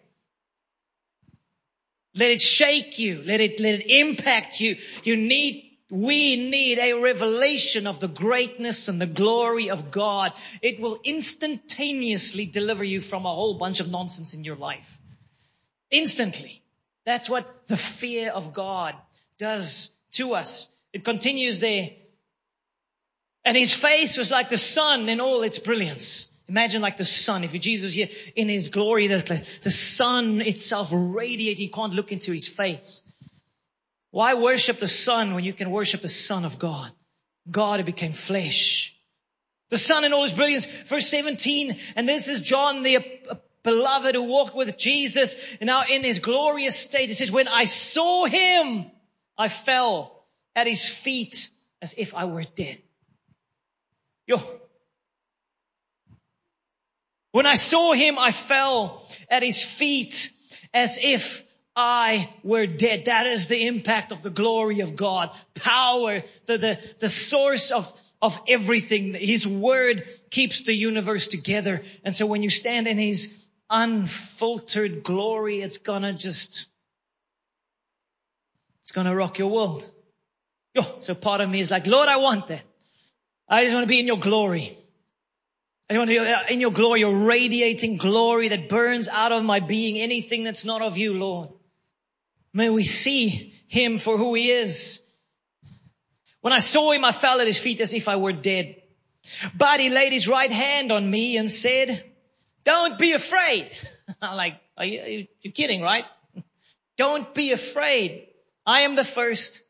[2.15, 3.21] Let it shake you.
[3.23, 4.77] Let it, let it impact you.
[5.03, 10.33] You need, we need a revelation of the greatness and the glory of God.
[10.61, 14.99] It will instantaneously deliver you from a whole bunch of nonsense in your life.
[15.91, 16.63] Instantly.
[17.05, 18.95] That's what the fear of God
[19.37, 20.69] does to us.
[20.97, 21.91] It continues there.
[23.45, 26.31] And his face was like the sun in all its brilliance.
[26.49, 27.43] Imagine like the sun.
[27.43, 32.31] If Jesus here in his glory, the, the sun itself radiating, you can't look into
[32.31, 33.03] his face.
[34.10, 36.91] Why worship the sun when you can worship the son of God?
[37.51, 38.97] God who became flesh.
[39.69, 40.65] The sun in all his brilliance.
[40.65, 43.05] Verse 17, and this is John the
[43.62, 47.12] beloved who walked with Jesus and now in his glorious state.
[47.12, 48.89] It says, when I saw him,
[49.38, 50.16] I fell
[50.58, 51.50] at his feet
[51.84, 52.80] as if I were dead.
[54.26, 54.41] Yo.
[57.32, 60.32] When I saw him, I fell at his feet
[60.74, 63.06] as if I were dead.
[63.06, 65.30] That is the impact of the glory of God.
[65.54, 69.13] Power, the, the, the source of, of everything.
[69.13, 71.84] His word keeps the universe together.
[72.04, 76.67] And so when you stand in his unfiltered glory, it's gonna just,
[78.82, 79.88] it's gonna rock your world.
[80.77, 82.61] Yo, so part of me is like, Lord, I want that.
[83.49, 84.77] I just want to be in your glory.
[85.89, 89.43] I want to be uh, in your glory, your radiating glory that burns out of
[89.43, 91.49] my being anything that's not of you, Lord.
[92.53, 95.01] May we see him for who he is.
[96.41, 98.75] When I saw him, I fell at his feet as if I were dead.
[99.57, 102.03] But he laid his right hand on me and said,
[102.63, 103.71] don't be afraid.
[104.21, 106.05] I'm like, are you, are you kidding, right?
[106.97, 108.27] Don't be afraid.
[108.65, 109.61] I am the first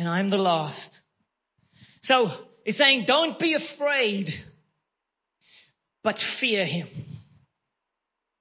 [0.00, 1.02] and I'm the last.
[2.00, 2.32] So
[2.64, 4.34] he's saying don't be afraid,
[6.02, 6.88] but fear him.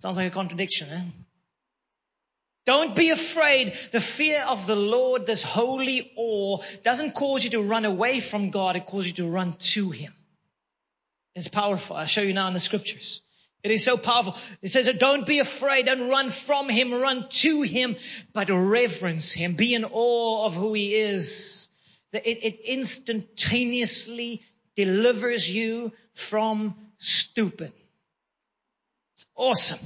[0.01, 1.01] Sounds like a contradiction, eh?
[2.65, 3.73] Don't be afraid.
[3.91, 8.51] The fear of the Lord, this holy awe, doesn't cause you to run away from
[8.51, 8.77] God.
[8.77, 10.13] It causes you to run to Him.
[11.35, 11.97] It's powerful.
[11.97, 13.21] I'll show you now in the scriptures.
[13.61, 14.37] It is so powerful.
[14.61, 15.85] It says, don't be afraid.
[15.85, 16.93] Don't run from him.
[16.93, 17.97] Run to him,
[18.33, 19.55] but reverence him.
[19.55, 21.67] Be in awe of who he is.
[22.13, 24.41] It, it instantaneously
[24.75, 27.73] delivers you from stupid.
[29.13, 29.79] It's awesome.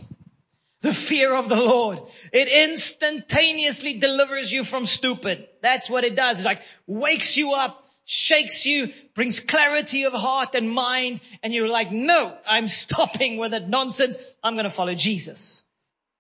[0.82, 2.00] The fear of the Lord.
[2.32, 5.48] It instantaneously delivers you from stupid.
[5.62, 6.42] That's what it does.
[6.42, 11.70] It like wakes you up, shakes you, brings clarity of heart and mind, and you're
[11.70, 14.18] like, no, I'm stopping with that nonsense.
[14.44, 15.66] I'm going to follow Jesus.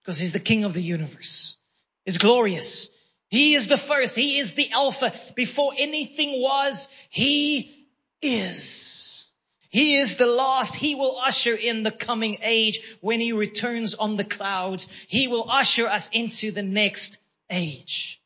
[0.02, 1.58] Because he's the king of the universe.
[2.06, 2.90] He's glorious.
[3.30, 4.16] He is the first.
[4.16, 5.14] He is the Alpha.
[5.36, 7.88] Before anything was, He
[8.22, 9.32] is.
[9.70, 10.76] He is the last.
[10.76, 14.88] He will usher in the coming age when He returns on the clouds.
[15.08, 17.18] He will usher us into the next
[17.50, 18.22] age.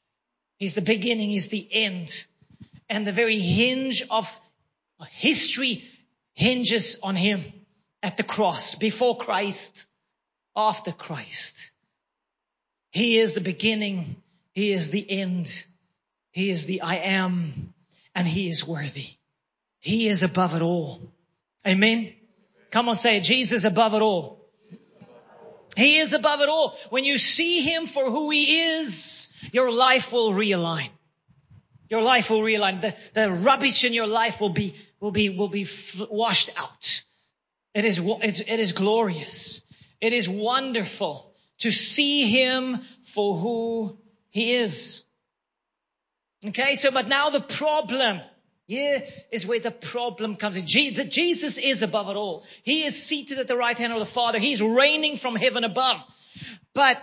[0.57, 1.29] He's the beginning.
[1.29, 2.25] He's the end.
[2.89, 4.39] And the very hinge of
[5.09, 5.83] history
[6.33, 7.43] hinges on Him
[8.01, 9.85] at the cross, before Christ,
[10.55, 11.71] after Christ.
[12.91, 14.15] He is the beginning
[14.57, 15.65] he is the end.
[16.31, 17.75] He is the I am
[18.15, 19.05] and he is worthy.
[19.79, 20.99] He is above it all.
[21.67, 22.11] Amen.
[22.71, 23.23] Come on, say it.
[23.23, 24.43] Jesus above it all.
[25.75, 26.75] He is above it all.
[26.89, 30.89] When you see him for who he is, your life will realign.
[31.89, 32.81] Your life will realign.
[32.81, 35.67] The, the rubbish in your life will be, will be, will be
[36.09, 37.03] washed out.
[37.73, 39.61] It is, it is glorious.
[40.01, 43.97] It is wonderful to see him for who
[44.29, 45.03] he is.
[46.45, 48.19] Okay, so but now the problem
[48.67, 50.65] here is where the problem comes in.
[50.65, 52.45] Jesus is above it all.
[52.63, 54.39] He is seated at the right hand of the Father.
[54.39, 56.03] He's reigning from heaven above.
[56.73, 57.01] But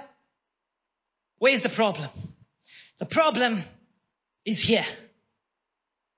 [1.39, 2.11] where's the problem?
[2.99, 3.65] The problem
[4.45, 4.87] is here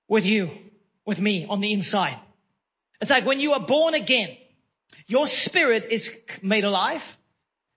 [0.09, 0.51] with you,
[1.05, 2.19] with me on the inside.
[3.01, 4.37] It's like when you are born again,
[5.07, 7.17] your spirit is made alive.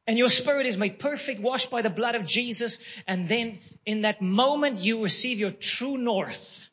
[0.08, 2.80] And your spirit is made perfect, washed by the blood of Jesus.
[3.06, 6.68] And then in that moment, you receive your true north.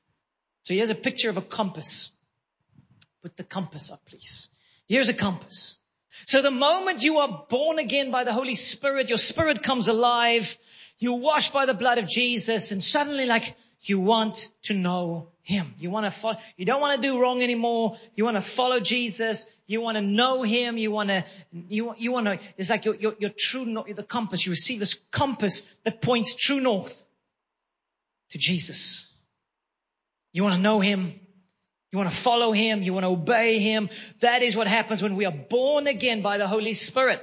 [0.63, 2.13] So here's a picture of a compass.
[3.23, 4.49] Put the compass up, please.
[4.89, 5.77] Here's a compass.
[6.25, 10.57] So the moment you are born again by the Holy Spirit, your spirit comes alive.
[10.99, 15.75] You're washed by the blood of Jesus and suddenly like you want to know him.
[15.79, 17.97] You want to follow, you don't want to do wrong anymore.
[18.15, 19.47] You want to follow Jesus.
[19.67, 20.77] You want to know him.
[20.77, 24.45] You want to, you, you want to, it's like your, your, your true the compass.
[24.45, 27.07] You receive this compass that points true north
[28.31, 29.07] to Jesus.
[30.33, 31.19] You want to know him.
[31.93, 32.83] You want to follow him.
[32.83, 33.89] You want to obey him.
[34.21, 37.23] That is what happens when we are born again by the Holy Spirit.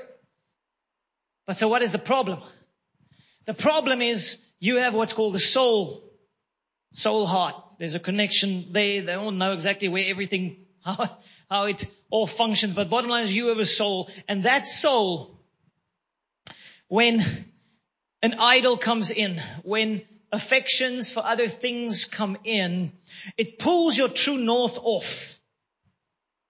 [1.45, 2.39] But so what is the problem?
[3.45, 6.09] The problem is you have what's called the soul,
[6.93, 7.55] soul heart.
[7.77, 9.01] There's a connection there.
[9.01, 11.09] They don't know exactly where everything, how,
[11.49, 12.73] how it all functions.
[12.73, 15.37] But bottom line is you have a soul and that soul,
[16.87, 17.21] when
[18.21, 20.01] an idol comes in, when
[20.31, 22.91] affections for other things come in,
[23.37, 25.39] it pulls your true north off.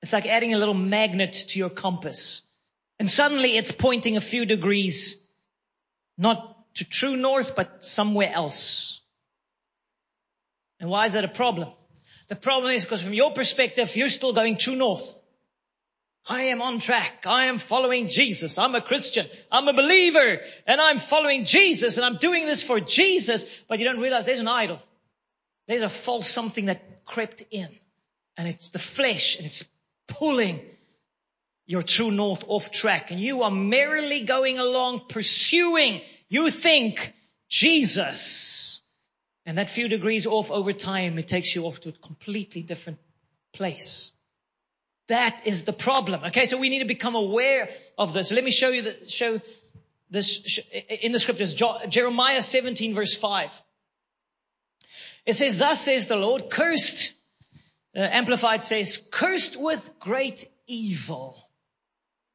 [0.02, 2.44] It's like adding a little magnet to your compass.
[3.00, 5.22] And suddenly it's pointing a few degrees,
[6.18, 8.93] not to true north, but somewhere else.
[10.84, 11.70] And why is that a problem?
[12.28, 15.16] The problem is because from your perspective, you're still going true north.
[16.28, 17.24] I am on track.
[17.26, 18.58] I am following Jesus.
[18.58, 19.26] I'm a Christian.
[19.50, 23.46] I'm a believer and I'm following Jesus and I'm doing this for Jesus.
[23.70, 24.82] But you don't realize there's an idol.
[25.70, 27.70] There's a false something that crept in
[28.36, 29.64] and it's the flesh and it's
[30.10, 30.60] pulling
[31.66, 37.14] your true north off track and you are merrily going along pursuing, you think,
[37.48, 38.63] Jesus.
[39.46, 43.00] And that few degrees off over time, it takes you off to a completely different
[43.52, 44.12] place.
[45.08, 46.24] That is the problem.
[46.26, 48.32] Okay, so we need to become aware of this.
[48.32, 49.42] Let me show you the, show
[50.10, 50.60] this
[51.02, 51.54] in the scriptures.
[51.90, 53.62] Jeremiah 17 verse 5.
[55.26, 57.14] It says, thus says the Lord, cursed,
[57.96, 61.38] uh, Amplified says, cursed with great evil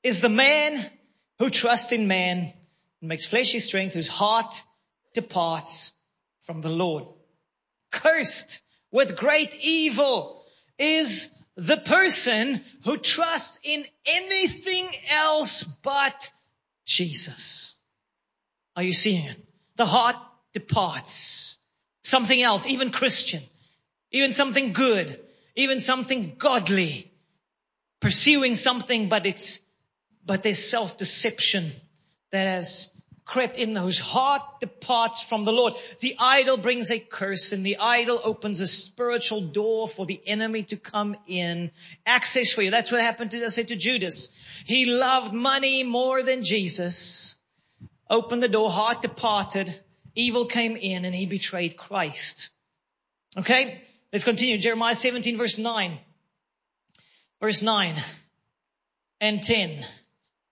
[0.03, 0.91] is the man
[1.39, 2.53] who trusts in man
[3.01, 4.63] and makes fleshy strength, whose heart
[5.15, 5.93] departs
[6.49, 7.05] from the Lord.
[7.93, 10.43] Cursed with great evil
[10.79, 16.33] is the person who trusts in anything else but
[16.87, 17.75] Jesus.
[18.77, 19.37] Are you seeing it?
[19.77, 20.17] The heart
[20.55, 21.59] departs.
[22.03, 23.43] Something else, even Christian,
[24.11, 25.21] even something good,
[25.55, 27.13] even something godly,
[28.01, 29.61] pursuing something, but it's,
[30.25, 31.73] but there's self-deception
[32.31, 32.91] that has
[33.29, 35.75] crept in whose heart departs from the Lord.
[36.01, 40.63] The idol brings a curse and the idol opens a spiritual door for the enemy
[40.65, 41.71] to come in.
[42.07, 42.71] Access for you.
[42.71, 44.31] That's what happened to, I said to Judas.
[44.65, 47.39] He loved money more than Jesus.
[48.09, 49.79] Opened the door, heart departed.
[50.15, 52.51] Evil came in and he betrayed Christ.
[53.37, 53.83] Okay.
[54.11, 54.57] Let's continue.
[54.57, 55.99] Jeremiah 17 verse 9.
[57.43, 58.03] Verse 9
[59.21, 59.85] and 10.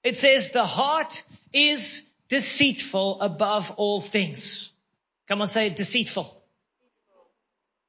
[0.05, 1.25] It says the heart
[1.55, 4.73] is deceitful above all things.
[5.29, 6.33] Come on, say deceitful.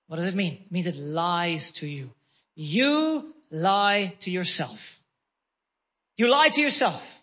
[0.07, 0.53] What does it mean?
[0.53, 2.09] It means it lies to you.
[2.55, 4.99] You lie to yourself.
[6.15, 7.13] You lie to yourself.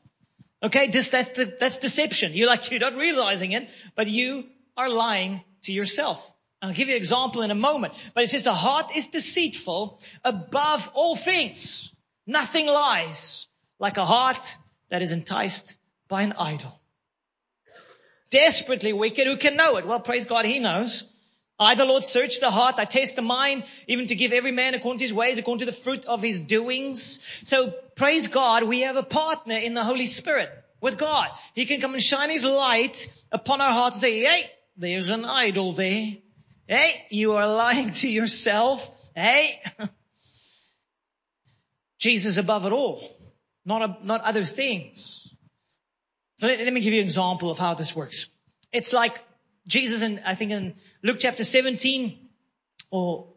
[0.62, 2.32] Okay, this, that's, the, that's deception.
[2.34, 4.46] You're like, you're not realizing it, but you
[4.76, 6.32] are lying to yourself.
[6.62, 10.00] I'll give you an example in a moment, but it says the heart is deceitful
[10.24, 11.94] above all things.
[12.26, 13.46] Nothing lies
[13.78, 14.56] like a heart
[14.88, 15.76] that is enticed
[16.08, 16.80] by an idol.
[18.34, 19.86] Desperately wicked, who can know it?
[19.86, 21.08] Well, praise God, He knows.
[21.56, 22.74] I, the Lord, search the heart.
[22.78, 25.66] I test the mind, even to give every man according to his ways, according to
[25.66, 27.22] the fruit of his doings.
[27.44, 31.30] So praise God, we have a partner in the Holy Spirit with God.
[31.54, 35.24] He can come and shine his light upon our hearts and say, hey, there's an
[35.24, 36.16] idol there.
[36.66, 38.90] Hey, you are lying to yourself.
[39.14, 39.62] Hey.
[41.98, 43.00] Jesus above it all,
[43.64, 45.33] not, a, not other things.
[46.44, 48.26] So let, let me give you an example of how this works.
[48.70, 49.18] It's like
[49.66, 52.18] Jesus in, I think in Luke chapter 17
[52.90, 53.32] or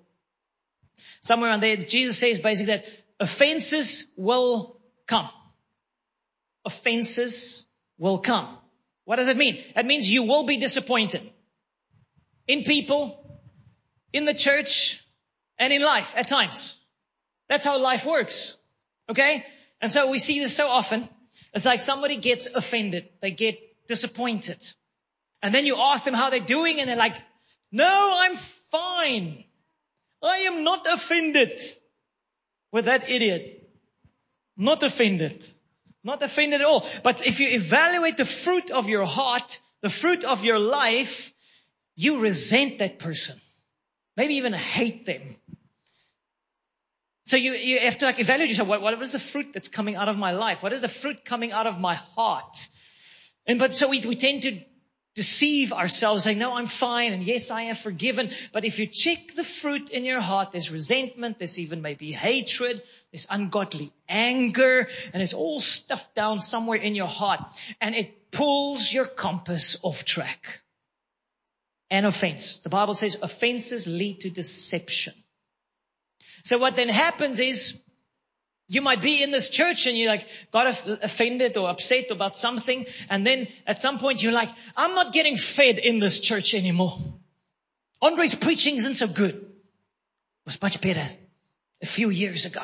[1.22, 2.86] somewhere around there, Jesus says basically that
[3.18, 5.30] offenses will come.
[6.66, 7.66] Offenses
[7.98, 8.58] will come.
[9.06, 9.64] What does it mean?
[9.74, 11.22] It means you will be disappointed
[12.46, 13.40] in people,
[14.12, 15.02] in the church,
[15.58, 16.76] and in life at times.
[17.48, 18.58] That's how life works.
[19.10, 19.46] Okay?
[19.80, 21.08] And so we see this so often.
[21.58, 23.10] It's like somebody gets offended.
[23.20, 24.64] They get disappointed.
[25.42, 27.16] And then you ask them how they're doing and they're like,
[27.72, 28.36] no, I'm
[28.70, 29.44] fine.
[30.22, 31.60] I am not offended
[32.72, 33.68] with that idiot.
[34.56, 35.48] Not offended.
[36.04, 36.86] Not offended at all.
[37.02, 41.34] But if you evaluate the fruit of your heart, the fruit of your life,
[41.96, 43.36] you resent that person.
[44.16, 45.38] Maybe even hate them.
[47.28, 48.70] So you, you have to like evaluate yourself.
[48.70, 50.64] What, what is the fruit that's coming out of my life?
[50.64, 52.70] What is the fruit coming out of my heart?
[53.46, 54.62] And but so we, we tend to
[55.14, 58.30] deceive ourselves, say, no, I'm fine, and yes, I am forgiven.
[58.54, 62.82] But if you check the fruit in your heart, there's resentment, there's even maybe hatred,
[63.12, 67.42] there's ungodly anger, and it's all stuffed down somewhere in your heart.
[67.82, 70.62] And it pulls your compass off track.
[71.90, 72.60] And offense.
[72.60, 75.14] The Bible says offenses lead to deception.
[76.44, 77.80] So what then happens is
[78.70, 82.86] you might be in this church and you like got offended or upset about something.
[83.10, 86.98] And then at some point you're like, I'm not getting fed in this church anymore.
[88.02, 89.36] Andre's preaching isn't so good.
[89.36, 91.08] It was much better
[91.82, 92.64] a few years ago.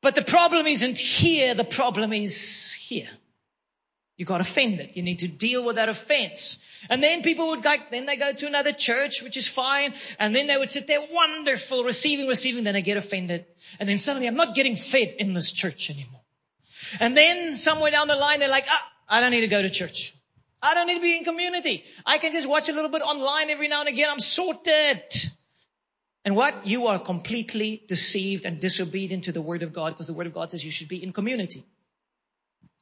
[0.00, 1.54] But the problem isn't here.
[1.54, 3.08] The problem is here.
[4.16, 4.92] You got offended.
[4.94, 6.58] You need to deal with that offense.
[6.88, 9.94] And then people would like, then they go to another church, which is fine.
[10.18, 12.64] And then they would sit there, wonderful, receiving, receiving.
[12.64, 13.46] Then they get offended.
[13.80, 16.20] And then suddenly I'm not getting fed in this church anymore.
[17.00, 19.68] And then somewhere down the line, they're like, ah, I don't need to go to
[19.68, 20.14] church.
[20.62, 21.84] I don't need to be in community.
[22.04, 24.08] I can just watch a little bit online every now and again.
[24.10, 25.02] I'm sorted.
[26.24, 26.66] And what?
[26.66, 30.32] You are completely deceived and disobedient to the word of God because the word of
[30.32, 31.64] God says you should be in community.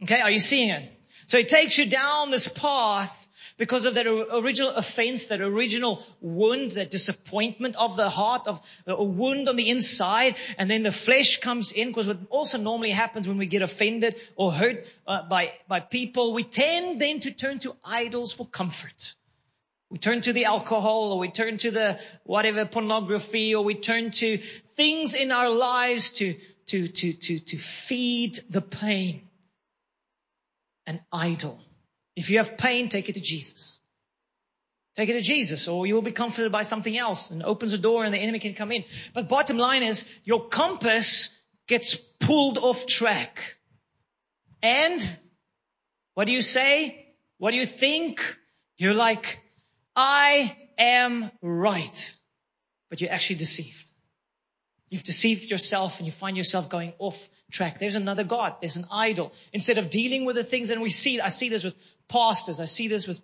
[0.03, 0.21] Okay.
[0.21, 0.91] Are you seeing it?
[1.27, 3.26] So it takes you down this path
[3.57, 9.03] because of that original offense, that original wound, that disappointment of the heart, of a
[9.03, 11.89] wound on the inside, and then the flesh comes in.
[11.89, 16.35] Because what also normally happens when we get offended or hurt uh, by by people,
[16.35, 19.15] we tend then to turn to idols for comfort.
[19.91, 24.11] We turn to the alcohol, or we turn to the whatever pornography, or we turn
[24.11, 24.39] to
[24.77, 26.35] things in our lives to
[26.67, 29.23] to to to to feed the pain
[30.87, 31.61] an idol.
[32.17, 33.79] If you have pain, take it to Jesus.
[34.97, 37.79] Take it to Jesus or you will be comforted by something else and opens a
[37.79, 38.85] door and the enemy can come in.
[39.13, 43.57] But bottom line is your compass gets pulled off track.
[44.63, 45.19] And
[46.15, 47.07] what do you say?
[47.37, 48.39] What do you think?
[48.79, 49.39] You're like,
[49.95, 52.17] I am right.
[52.89, 53.87] But you're actually deceived.
[54.89, 57.79] You've deceived yourself and you find yourself going off track.
[57.79, 58.57] There's another God.
[58.61, 59.33] There's an idol.
[59.53, 61.77] Instead of dealing with the things, and we see, I see this with
[62.09, 62.61] pastors.
[62.61, 63.23] I see this with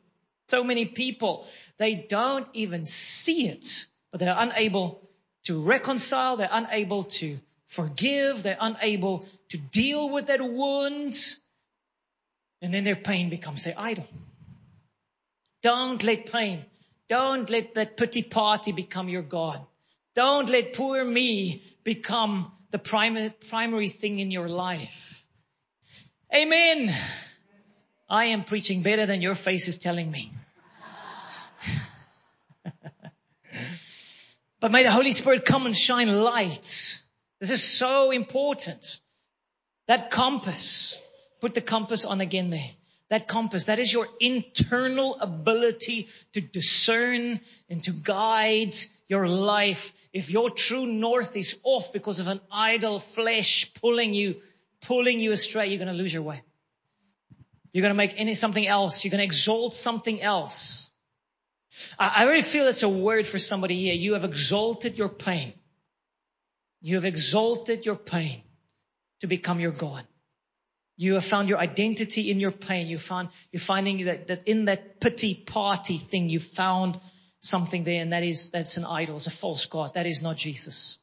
[0.48, 1.46] so many people.
[1.78, 5.08] They don't even see it, but they're unable
[5.44, 6.36] to reconcile.
[6.36, 8.42] They're unable to forgive.
[8.42, 11.14] They're unable to deal with that wound.
[12.60, 14.06] And then their pain becomes their idol.
[15.62, 16.64] Don't let pain,
[17.08, 19.64] don't let that pity party become your God.
[20.14, 25.26] Don't let poor me become the primary, primary thing in your life.
[26.34, 26.92] Amen.
[28.12, 30.30] I am preaching better than your face is telling me.
[34.60, 37.00] but may the Holy Spirit come and shine light.
[37.40, 39.00] This is so important.
[39.88, 41.00] That compass.
[41.40, 42.70] Put the compass on again there.
[43.08, 47.40] That compass, that is your internal ability to discern
[47.70, 48.74] and to guide
[49.08, 49.94] your life.
[50.12, 54.36] If your true north is off because of an idol flesh pulling you,
[54.82, 56.42] pulling you astray, you're going to lose your way.
[57.72, 59.04] You're going to make any something else.
[59.04, 60.90] You're going to exalt something else.
[61.98, 63.94] I, I really feel it's a word for somebody here.
[63.94, 65.54] You have exalted your pain.
[66.80, 68.42] You have exalted your pain
[69.20, 70.04] to become your God.
[70.96, 72.88] You have found your identity in your pain.
[72.88, 76.98] You found, you're finding that, that in that pity party thing, you found
[77.40, 79.16] something there and that is, that's an idol.
[79.16, 79.94] It's a false God.
[79.94, 80.98] That is not Jesus.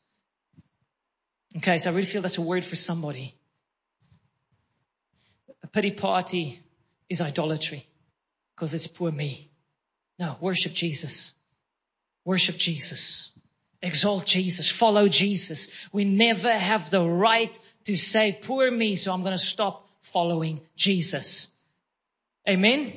[1.58, 1.80] Okay.
[1.80, 3.39] So I really feel that's a word for somebody.
[5.64, 6.60] A pity party
[7.10, 7.86] is idolatry
[8.56, 9.50] because it's poor me.
[10.18, 11.34] No, worship Jesus.
[12.26, 13.32] Worship Jesus.
[13.82, 14.70] Exalt Jesus.
[14.70, 15.70] Follow Jesus.
[15.92, 20.60] We never have the right to say, poor me, so I'm going to stop following
[20.76, 21.56] Jesus.
[22.48, 22.94] Amen?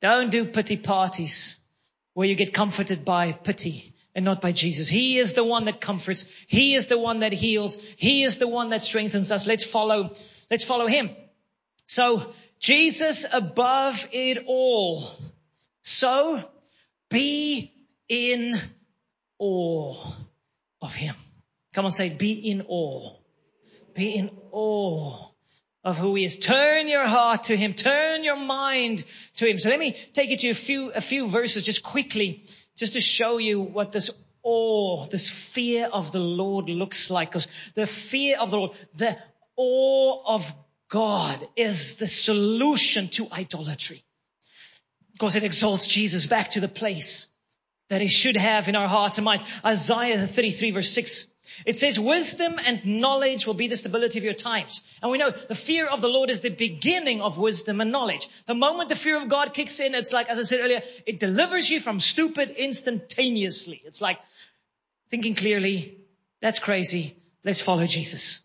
[0.00, 1.56] Don't do pity parties
[2.14, 4.88] where you get comforted by pity and not by Jesus.
[4.88, 6.26] He is the one that comforts.
[6.46, 7.76] He is the one that heals.
[7.96, 9.46] He is the one that strengthens us.
[9.46, 10.10] Let's follow,
[10.50, 11.10] let's follow him.
[11.86, 15.04] So Jesus above it all.
[15.82, 16.38] So
[17.08, 17.72] be
[18.08, 18.54] in
[19.38, 20.14] awe
[20.82, 21.14] of him.
[21.72, 23.16] Come on, say be in awe.
[23.94, 25.30] Be in awe
[25.82, 26.38] of who he is.
[26.38, 27.72] Turn your heart to him.
[27.74, 29.58] Turn your mind to him.
[29.58, 32.44] So let me take you to a few, a few verses just quickly,
[32.76, 34.10] just to show you what this
[34.42, 37.30] awe, this fear of the Lord looks like.
[37.30, 39.16] Because the fear of the Lord, the
[39.56, 40.52] awe of
[40.88, 44.02] God is the solution to idolatry.
[45.12, 47.28] Because it exalts Jesus back to the place
[47.88, 49.44] that he should have in our hearts and minds.
[49.64, 51.30] Isaiah 33 verse 6
[51.66, 54.82] it says wisdom and knowledge will be the stability of your times.
[55.02, 58.28] And we know the fear of the Lord is the beginning of wisdom and knowledge.
[58.46, 61.20] The moment the fear of God kicks in, it's like, as I said earlier, it
[61.20, 63.82] delivers you from stupid instantaneously.
[63.84, 64.18] It's like
[65.10, 65.98] thinking clearly,
[66.40, 67.16] that's crazy.
[67.44, 68.40] Let's follow Jesus.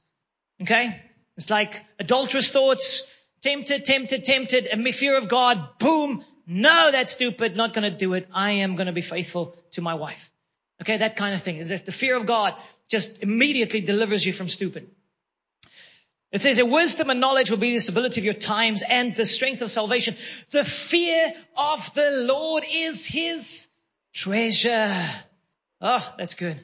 [0.61, 1.01] Okay?
[1.37, 6.23] It's like adulterous thoughts, tempted, tempted, tempted, and fear of God, boom.
[6.47, 7.55] No, that's stupid.
[7.55, 8.27] Not to do it.
[8.33, 10.29] I am to be faithful to my wife.
[10.81, 11.57] Okay, that kind of thing.
[11.57, 12.55] Is that the fear of God
[12.87, 14.89] just immediately delivers you from stupid.
[16.31, 19.25] It says that wisdom and knowledge will be the stability of your times and the
[19.25, 20.15] strength of salvation.
[20.51, 23.69] The fear of the Lord is his
[24.13, 24.93] treasure.
[25.81, 26.61] Oh, that's good.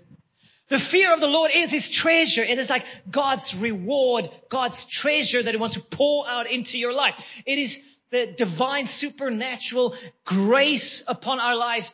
[0.72, 2.42] The fear of the Lord is his treasure.
[2.42, 6.94] It is like God's reward, God's treasure that he wants to pour out into your
[6.94, 7.44] life.
[7.46, 9.96] It is the divine supernatural
[10.26, 11.94] grace upon our lives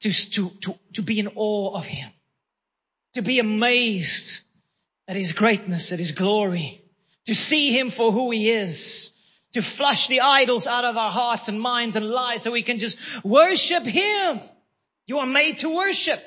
[0.00, 2.10] to, to, to, to be in awe of him
[3.14, 4.40] to be amazed
[5.08, 6.82] at his greatness, at his glory,
[7.26, 9.10] to see him for who he is,
[9.52, 12.78] to flush the idols out of our hearts and minds and lives so we can
[12.78, 14.40] just worship him.
[15.06, 16.22] You are made to worship.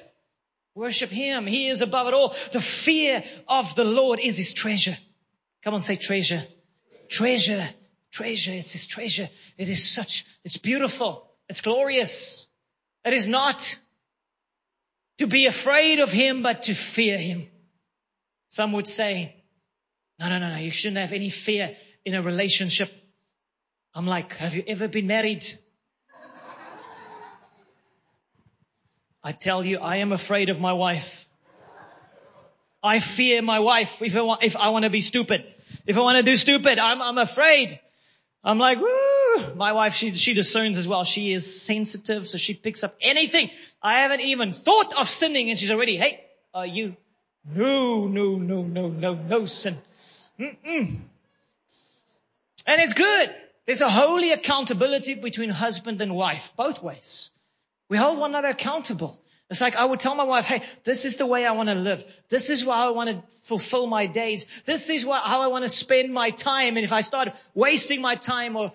[0.75, 1.47] Worship him.
[1.47, 2.35] He is above it all.
[2.51, 4.97] The fear of the Lord is his treasure.
[5.63, 6.43] Come on, say treasure.
[7.07, 7.65] Treasure.
[8.11, 8.51] Treasure.
[8.51, 9.29] It's his treasure.
[9.57, 11.31] It is such, it's beautiful.
[11.47, 12.47] It's glorious.
[13.05, 13.77] It is not
[15.19, 17.47] to be afraid of him, but to fear him.
[18.49, 19.43] Some would say,
[20.19, 22.91] no, no, no, no, you shouldn't have any fear in a relationship.
[23.93, 25.45] I'm like, have you ever been married?
[29.25, 31.27] I tell you, I am afraid of my wife.
[32.83, 35.43] I fear my wife if I want, if I want to be stupid.
[35.87, 37.79] If I want to do stupid, I'm, I'm afraid.
[38.43, 39.55] I'm like, woo!
[39.55, 41.05] My wife, she, she discerns as well.
[41.05, 43.49] She is sensitive, so she picks up anything.
[43.81, 46.23] I haven't even thought of sinning and she's already, hey,
[46.53, 46.95] are you?
[47.51, 49.75] No, no, no, no, no, no sin.
[50.39, 50.97] Mm-mm.
[52.67, 53.35] And it's good.
[53.65, 57.31] There's a holy accountability between husband and wife, both ways.
[57.89, 59.21] We hold one another accountable.
[59.49, 61.75] It's like I would tell my wife, hey, this is the way I want to
[61.75, 62.03] live.
[62.29, 64.47] This is how I want to fulfill my days.
[64.65, 66.77] This is what, how I want to spend my time.
[66.77, 68.71] And if I start wasting my time or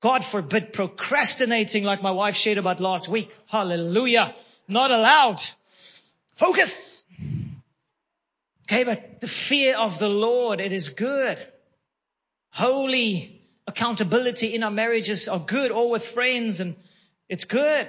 [0.00, 4.34] God forbid procrastinating like my wife shared about last week, hallelujah,
[4.68, 5.42] not allowed.
[6.36, 7.04] Focus.
[8.64, 11.38] Okay, but the fear of the Lord, it is good.
[12.50, 16.74] Holy accountability in our marriages are good, all with friends and
[17.28, 17.88] it's good.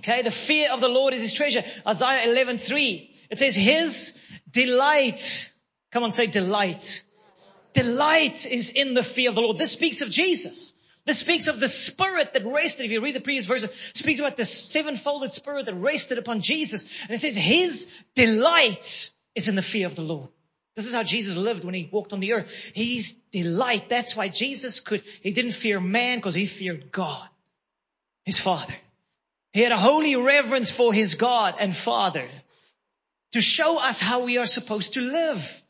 [0.00, 1.62] Okay, the fear of the Lord is his treasure.
[1.86, 3.10] Isaiah 11:3.
[3.28, 4.18] It says his
[4.50, 5.50] delight.
[5.92, 7.02] Come on, say delight.
[7.74, 9.58] Delight is in the fear of the Lord.
[9.58, 10.74] This speaks of Jesus.
[11.04, 12.84] This speaks of the spirit that rested.
[12.86, 16.40] If you read the previous verse, it speaks about the sevenfolded spirit that rested upon
[16.40, 16.88] Jesus.
[17.02, 20.30] And it says his delight is in the fear of the Lord.
[20.76, 22.50] This is how Jesus lived when he walked on the earth.
[22.74, 23.90] He's delight.
[23.90, 27.28] That's why Jesus could, he didn't fear man because he feared God,
[28.24, 28.74] his father.
[29.52, 32.28] He had a holy reverence for his God and father
[33.32, 35.62] to show us how we are supposed to live.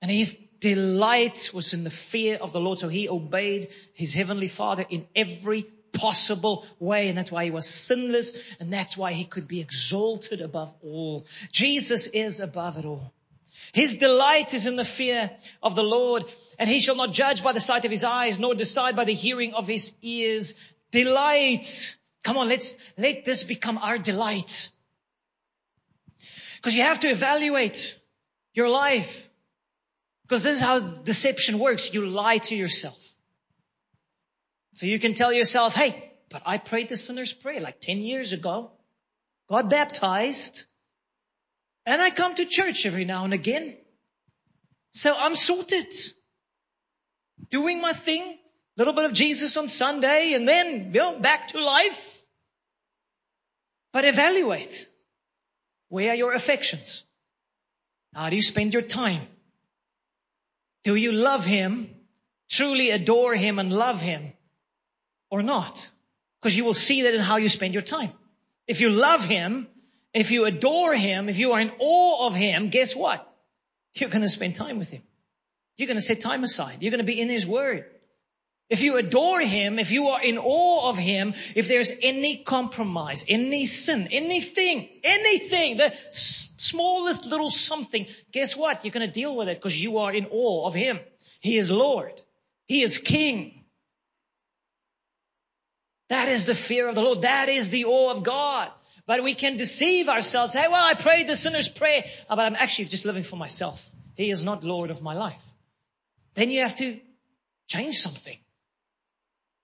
[0.00, 2.78] And his delight was in the fear of the Lord.
[2.78, 5.62] So he obeyed his heavenly father in every
[5.92, 7.08] possible way.
[7.08, 8.36] And that's why he was sinless.
[8.60, 11.26] And that's why he could be exalted above all.
[11.50, 13.12] Jesus is above it all.
[13.72, 15.30] His delight is in the fear
[15.62, 16.24] of the Lord,
[16.58, 19.12] and he shall not judge by the sight of his eyes, nor decide by the
[19.12, 20.54] hearing of his ears.
[20.90, 21.96] Delight.
[22.24, 24.70] Come on, let's, let this become our delight.
[26.56, 27.98] Because you have to evaluate
[28.54, 29.28] your life.
[30.22, 31.94] Because this is how deception works.
[31.94, 33.02] You lie to yourself.
[34.74, 38.32] So you can tell yourself, hey, but I prayed the sinner's prayer like 10 years
[38.32, 38.72] ago.
[39.48, 40.64] Got baptized.
[41.86, 43.76] And I come to church every now and again.
[44.92, 45.92] So I'm sorted.
[47.50, 48.38] Doing my thing.
[48.76, 52.07] Little bit of Jesus on Sunday and then, you know, back to life.
[53.92, 54.88] But evaluate.
[55.88, 57.04] Where are your affections?
[58.14, 59.22] How do you spend your time?
[60.84, 61.94] Do you love Him,
[62.48, 64.32] truly adore Him and love Him
[65.30, 65.90] or not?
[66.40, 68.12] Because you will see that in how you spend your time.
[68.66, 69.66] If you love Him,
[70.14, 73.24] if you adore Him, if you are in awe of Him, guess what?
[73.94, 75.02] You're going to spend time with Him.
[75.76, 76.78] You're going to set time aside.
[76.80, 77.86] You're going to be in His Word.
[78.70, 83.24] If you adore Him, if you are in awe of Him, if there's any compromise,
[83.26, 88.84] any sin, anything, anything, the smallest little something, guess what?
[88.84, 91.00] You're going to deal with it because you are in awe of Him.
[91.40, 92.20] He is Lord.
[92.66, 93.64] He is King.
[96.10, 97.22] That is the fear of the Lord.
[97.22, 98.70] That is the awe of God.
[99.06, 100.52] But we can deceive ourselves.
[100.52, 103.90] Say, well, I prayed the sinner's prayer, oh, but I'm actually just living for myself.
[104.14, 105.42] He is not Lord of my life.
[106.34, 107.00] Then you have to
[107.66, 108.36] change something.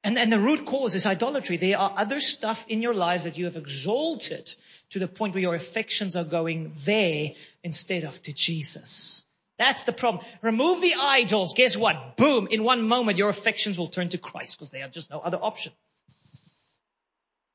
[0.04, 1.56] And, and the root cause is idolatry.
[1.56, 4.54] There are other stuff in your lives that you have exalted
[4.90, 7.30] to the point where your affections are going there
[7.62, 9.24] instead of to Jesus.
[9.58, 10.22] That's the problem.
[10.42, 11.54] Remove the idols.
[11.54, 12.18] Guess what?
[12.18, 12.48] Boom.
[12.50, 15.38] In one moment, your affections will turn to Christ because they have just no other
[15.40, 15.72] option.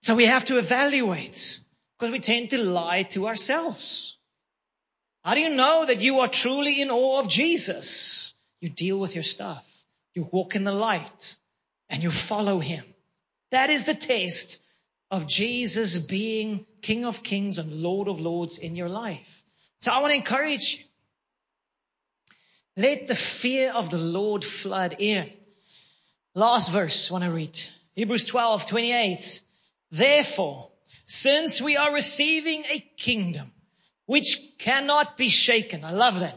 [0.01, 1.59] So we have to evaluate.
[1.99, 4.17] Because we tend to lie to ourselves.
[5.23, 8.33] How do you know that you are truly in awe of Jesus?
[8.59, 9.65] You deal with your stuff.
[10.15, 11.35] You walk in the light
[11.89, 12.83] and you follow him.
[13.51, 14.61] That is the test
[15.11, 19.43] of Jesus being King of Kings and Lord of Lords in your life.
[19.79, 20.85] So I want to encourage you.
[22.77, 25.29] Let the fear of the Lord flood in.
[26.35, 27.59] Last verse, I want to read.
[27.95, 29.41] Hebrews 12, 28.
[29.91, 30.69] Therefore,
[31.05, 33.51] since we are receiving a kingdom
[34.05, 35.85] which cannot be shaken.
[35.85, 36.35] I love that.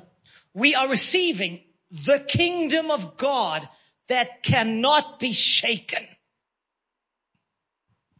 [0.52, 3.66] We are receiving the kingdom of God
[4.12, 6.06] that cannot be shaken.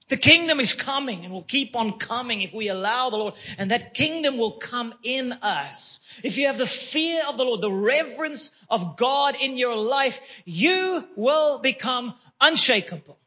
[0.09, 3.35] The kingdom is coming and will keep on coming if we allow the Lord.
[3.57, 6.01] And that kingdom will come in us.
[6.23, 10.21] If you have the fear of the Lord, the reverence of God in your life,
[10.45, 13.19] you will become unshakable,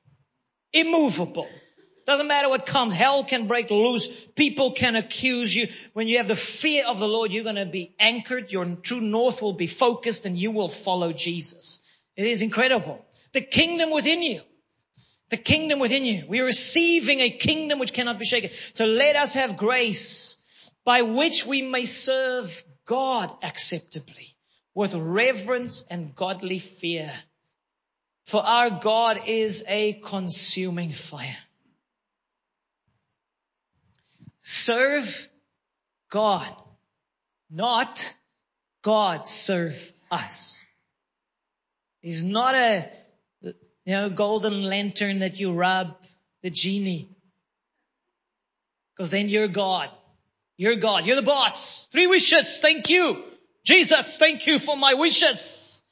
[0.73, 1.47] immovable,
[2.05, 2.93] doesn't matter what comes.
[2.93, 4.07] Hell can break loose.
[4.35, 5.67] People can accuse you.
[5.93, 8.51] When you have the fear of the Lord, you're going to be anchored.
[8.51, 11.81] Your true north will be focused and you will follow Jesus.
[12.15, 13.05] It is incredible.
[13.33, 14.41] The kingdom within you.
[15.29, 16.25] The kingdom within you.
[16.27, 18.51] We are receiving a kingdom which cannot be shaken.
[18.73, 20.37] So let us have grace
[20.83, 24.35] by which we may serve God acceptably
[24.73, 27.11] with reverence and godly fear.
[28.25, 31.37] For our God is a consuming fire.
[34.41, 35.27] Serve
[36.09, 36.53] God,
[37.49, 38.15] not
[38.83, 40.64] God serve us.
[42.05, 42.87] He's not a,
[43.41, 43.53] you
[43.87, 45.97] know, golden lantern that you rub
[46.43, 47.09] the genie.
[48.95, 49.89] Cause then you're God.
[50.55, 51.07] You're God.
[51.07, 51.87] You're the boss.
[51.87, 52.59] Three wishes.
[52.59, 53.23] Thank you.
[53.63, 55.83] Jesus, thank you for my wishes.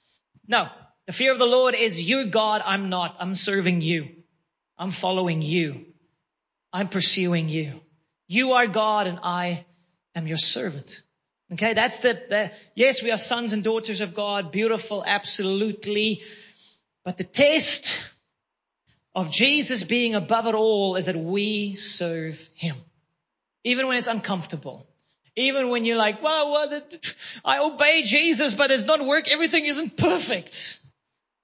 [0.47, 0.67] No.
[1.07, 2.61] The fear of the Lord is you're God.
[2.63, 3.17] I'm not.
[3.19, 4.09] I'm serving you.
[4.77, 5.83] I'm following you.
[6.71, 7.81] I'm pursuing you.
[8.27, 9.65] You are God and I
[10.13, 11.01] am your servant.
[11.53, 14.51] Okay, that's the, the, yes, we are sons and daughters of God.
[14.51, 16.23] Beautiful, absolutely.
[17.05, 17.99] But the test
[19.13, 22.75] of Jesus being above it all is that we serve Him.
[23.63, 24.87] Even when it's uncomfortable.
[25.35, 26.81] Even when you're like, well, well
[27.45, 29.27] I obey Jesus, but it's not work.
[29.27, 30.79] Everything isn't perfect.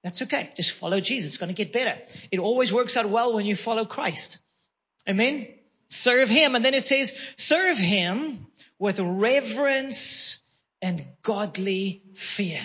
[0.02, 0.50] That's okay.
[0.56, 1.32] Just follow Jesus.
[1.32, 2.00] It's going to get better.
[2.32, 4.38] It always works out well when you follow Christ.
[5.08, 5.46] Amen.
[5.88, 6.56] Serve Him.
[6.56, 8.46] And then it says, serve Him
[8.80, 10.40] with reverence
[10.82, 12.58] and godly fear.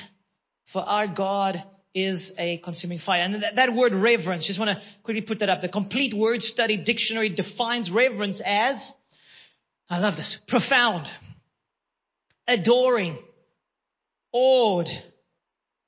[0.63, 1.61] For our God
[1.93, 3.22] is a consuming fire.
[3.22, 5.61] And that, that word reverence, just want to quickly put that up.
[5.61, 8.95] The complete word study dictionary defines reverence as,
[9.89, 11.11] I love this, profound,
[12.47, 13.18] adoring,
[14.32, 14.89] awed,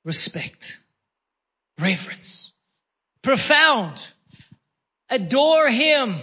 [0.04, 0.80] respect,
[1.80, 2.52] reverence,
[3.22, 4.12] profound,
[5.10, 6.16] adore him,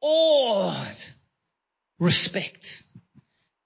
[0.00, 0.96] awed,
[2.02, 2.82] respect.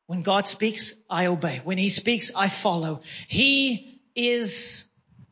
[0.07, 1.61] When God speaks, I obey.
[1.65, 3.01] When He speaks, I follow.
[3.27, 4.87] He is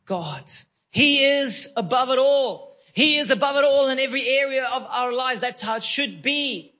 [0.05, 0.43] God.
[0.91, 2.75] He is above it all.
[2.93, 5.41] He is above it all in every area of our lives.
[5.41, 6.73] That's how it should be.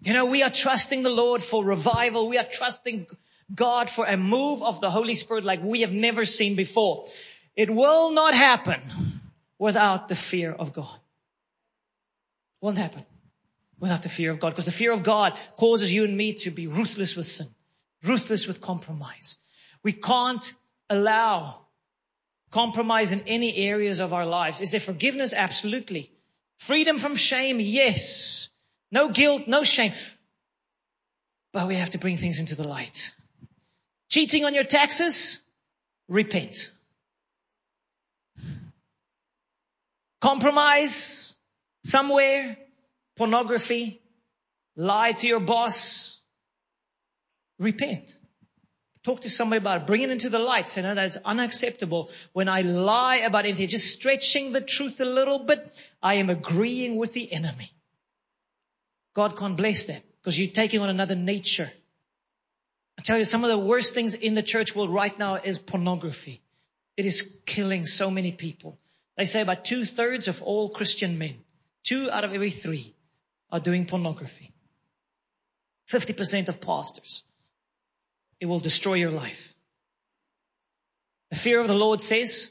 [0.00, 2.28] You know, we are trusting the Lord for revival.
[2.28, 3.06] We are trusting
[3.54, 7.06] God for a move of the Holy Spirit like we have never seen before.
[7.56, 8.80] It will not happen
[9.58, 10.98] without the fear of God.
[12.60, 13.04] Won't happen
[13.80, 16.50] without the fear of God because the fear of God causes you and me to
[16.50, 17.46] be ruthless with sin,
[18.04, 19.38] ruthless with compromise.
[19.82, 20.52] We can't
[20.90, 21.66] allow
[22.50, 24.60] compromise in any areas of our lives.
[24.60, 25.32] Is there forgiveness?
[25.32, 26.10] Absolutely.
[26.56, 27.60] Freedom from shame?
[27.60, 28.48] Yes.
[28.90, 29.92] No guilt, no shame.
[31.52, 33.12] But we have to bring things into the light.
[34.08, 35.40] Cheating on your taxes?
[36.08, 36.70] Repent.
[40.20, 41.36] Compromise
[41.84, 42.56] somewhere?
[43.18, 44.00] Pornography?
[44.76, 46.20] Lie to your boss?
[47.58, 48.16] Repent.
[49.02, 49.86] Talk to somebody about it.
[49.86, 50.70] Bring it into the light.
[50.70, 52.10] Say, no, that is unacceptable.
[52.32, 55.68] When I lie about anything, just stretching the truth a little bit,
[56.00, 57.72] I am agreeing with the enemy.
[59.14, 61.70] God can't bless that because you're taking on another nature.
[62.98, 65.58] I tell you, some of the worst things in the church world right now is
[65.58, 66.40] pornography.
[66.96, 68.78] It is killing so many people.
[69.16, 71.36] They say about two thirds of all Christian men,
[71.82, 72.94] two out of every three
[73.50, 74.52] are doing pornography.
[75.90, 77.22] 50% of pastors.
[78.40, 79.54] It will destroy your life.
[81.30, 82.50] The fear of the Lord says,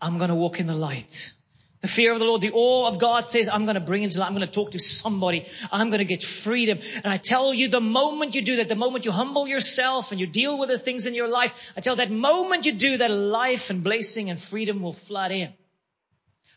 [0.00, 1.32] I'm going to walk in the light.
[1.80, 4.18] The fear of the Lord, the awe of God says, I'm going to bring into
[4.18, 4.26] light.
[4.26, 5.46] I'm going to talk to somebody.
[5.70, 6.78] I'm going to get freedom.
[6.96, 10.20] And I tell you, the moment you do that, the moment you humble yourself and
[10.20, 13.10] you deal with the things in your life, I tell that moment you do that,
[13.10, 15.52] life and blessing and freedom will flood in.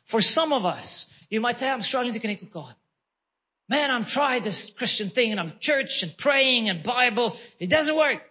[0.06, 2.74] For some of us, you might say, I'm struggling to connect with God.
[3.72, 7.38] Man, I'm trying this Christian thing and I'm church and praying and Bible.
[7.58, 8.22] It doesn't work.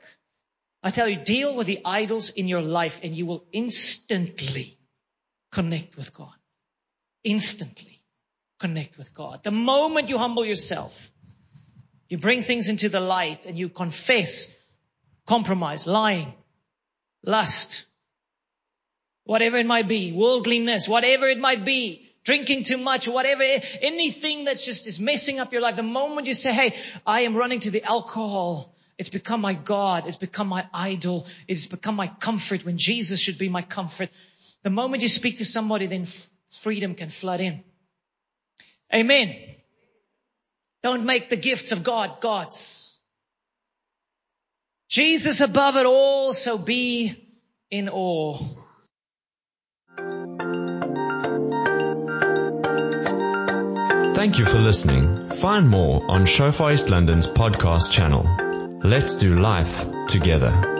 [0.82, 4.76] I tell you, deal with the idols in your life and you will instantly
[5.50, 6.34] connect with God.
[7.24, 8.02] Instantly
[8.58, 9.42] connect with God.
[9.42, 11.10] The moment you humble yourself,
[12.10, 14.54] you bring things into the light and you confess
[15.26, 16.34] compromise, lying,
[17.24, 17.86] lust,
[19.24, 24.58] whatever it might be, worldliness, whatever it might be, drinking too much, whatever, anything that
[24.58, 25.76] just is messing up your life.
[25.76, 26.74] The moment you say, Hey,
[27.06, 28.74] I am running to the alcohol.
[28.98, 30.06] It's become my God.
[30.06, 31.26] It's become my idol.
[31.48, 34.10] It's become my comfort when Jesus should be my comfort.
[34.62, 36.06] The moment you speak to somebody, then
[36.50, 37.64] freedom can flood in.
[38.94, 39.34] Amen.
[40.82, 42.98] Don't make the gifts of God gods.
[44.88, 47.14] Jesus above it all, so be
[47.70, 48.38] in awe.
[54.20, 55.30] Thank you for listening.
[55.30, 58.24] Find more on Shofar East London's podcast channel.
[58.84, 60.79] Let's do life together.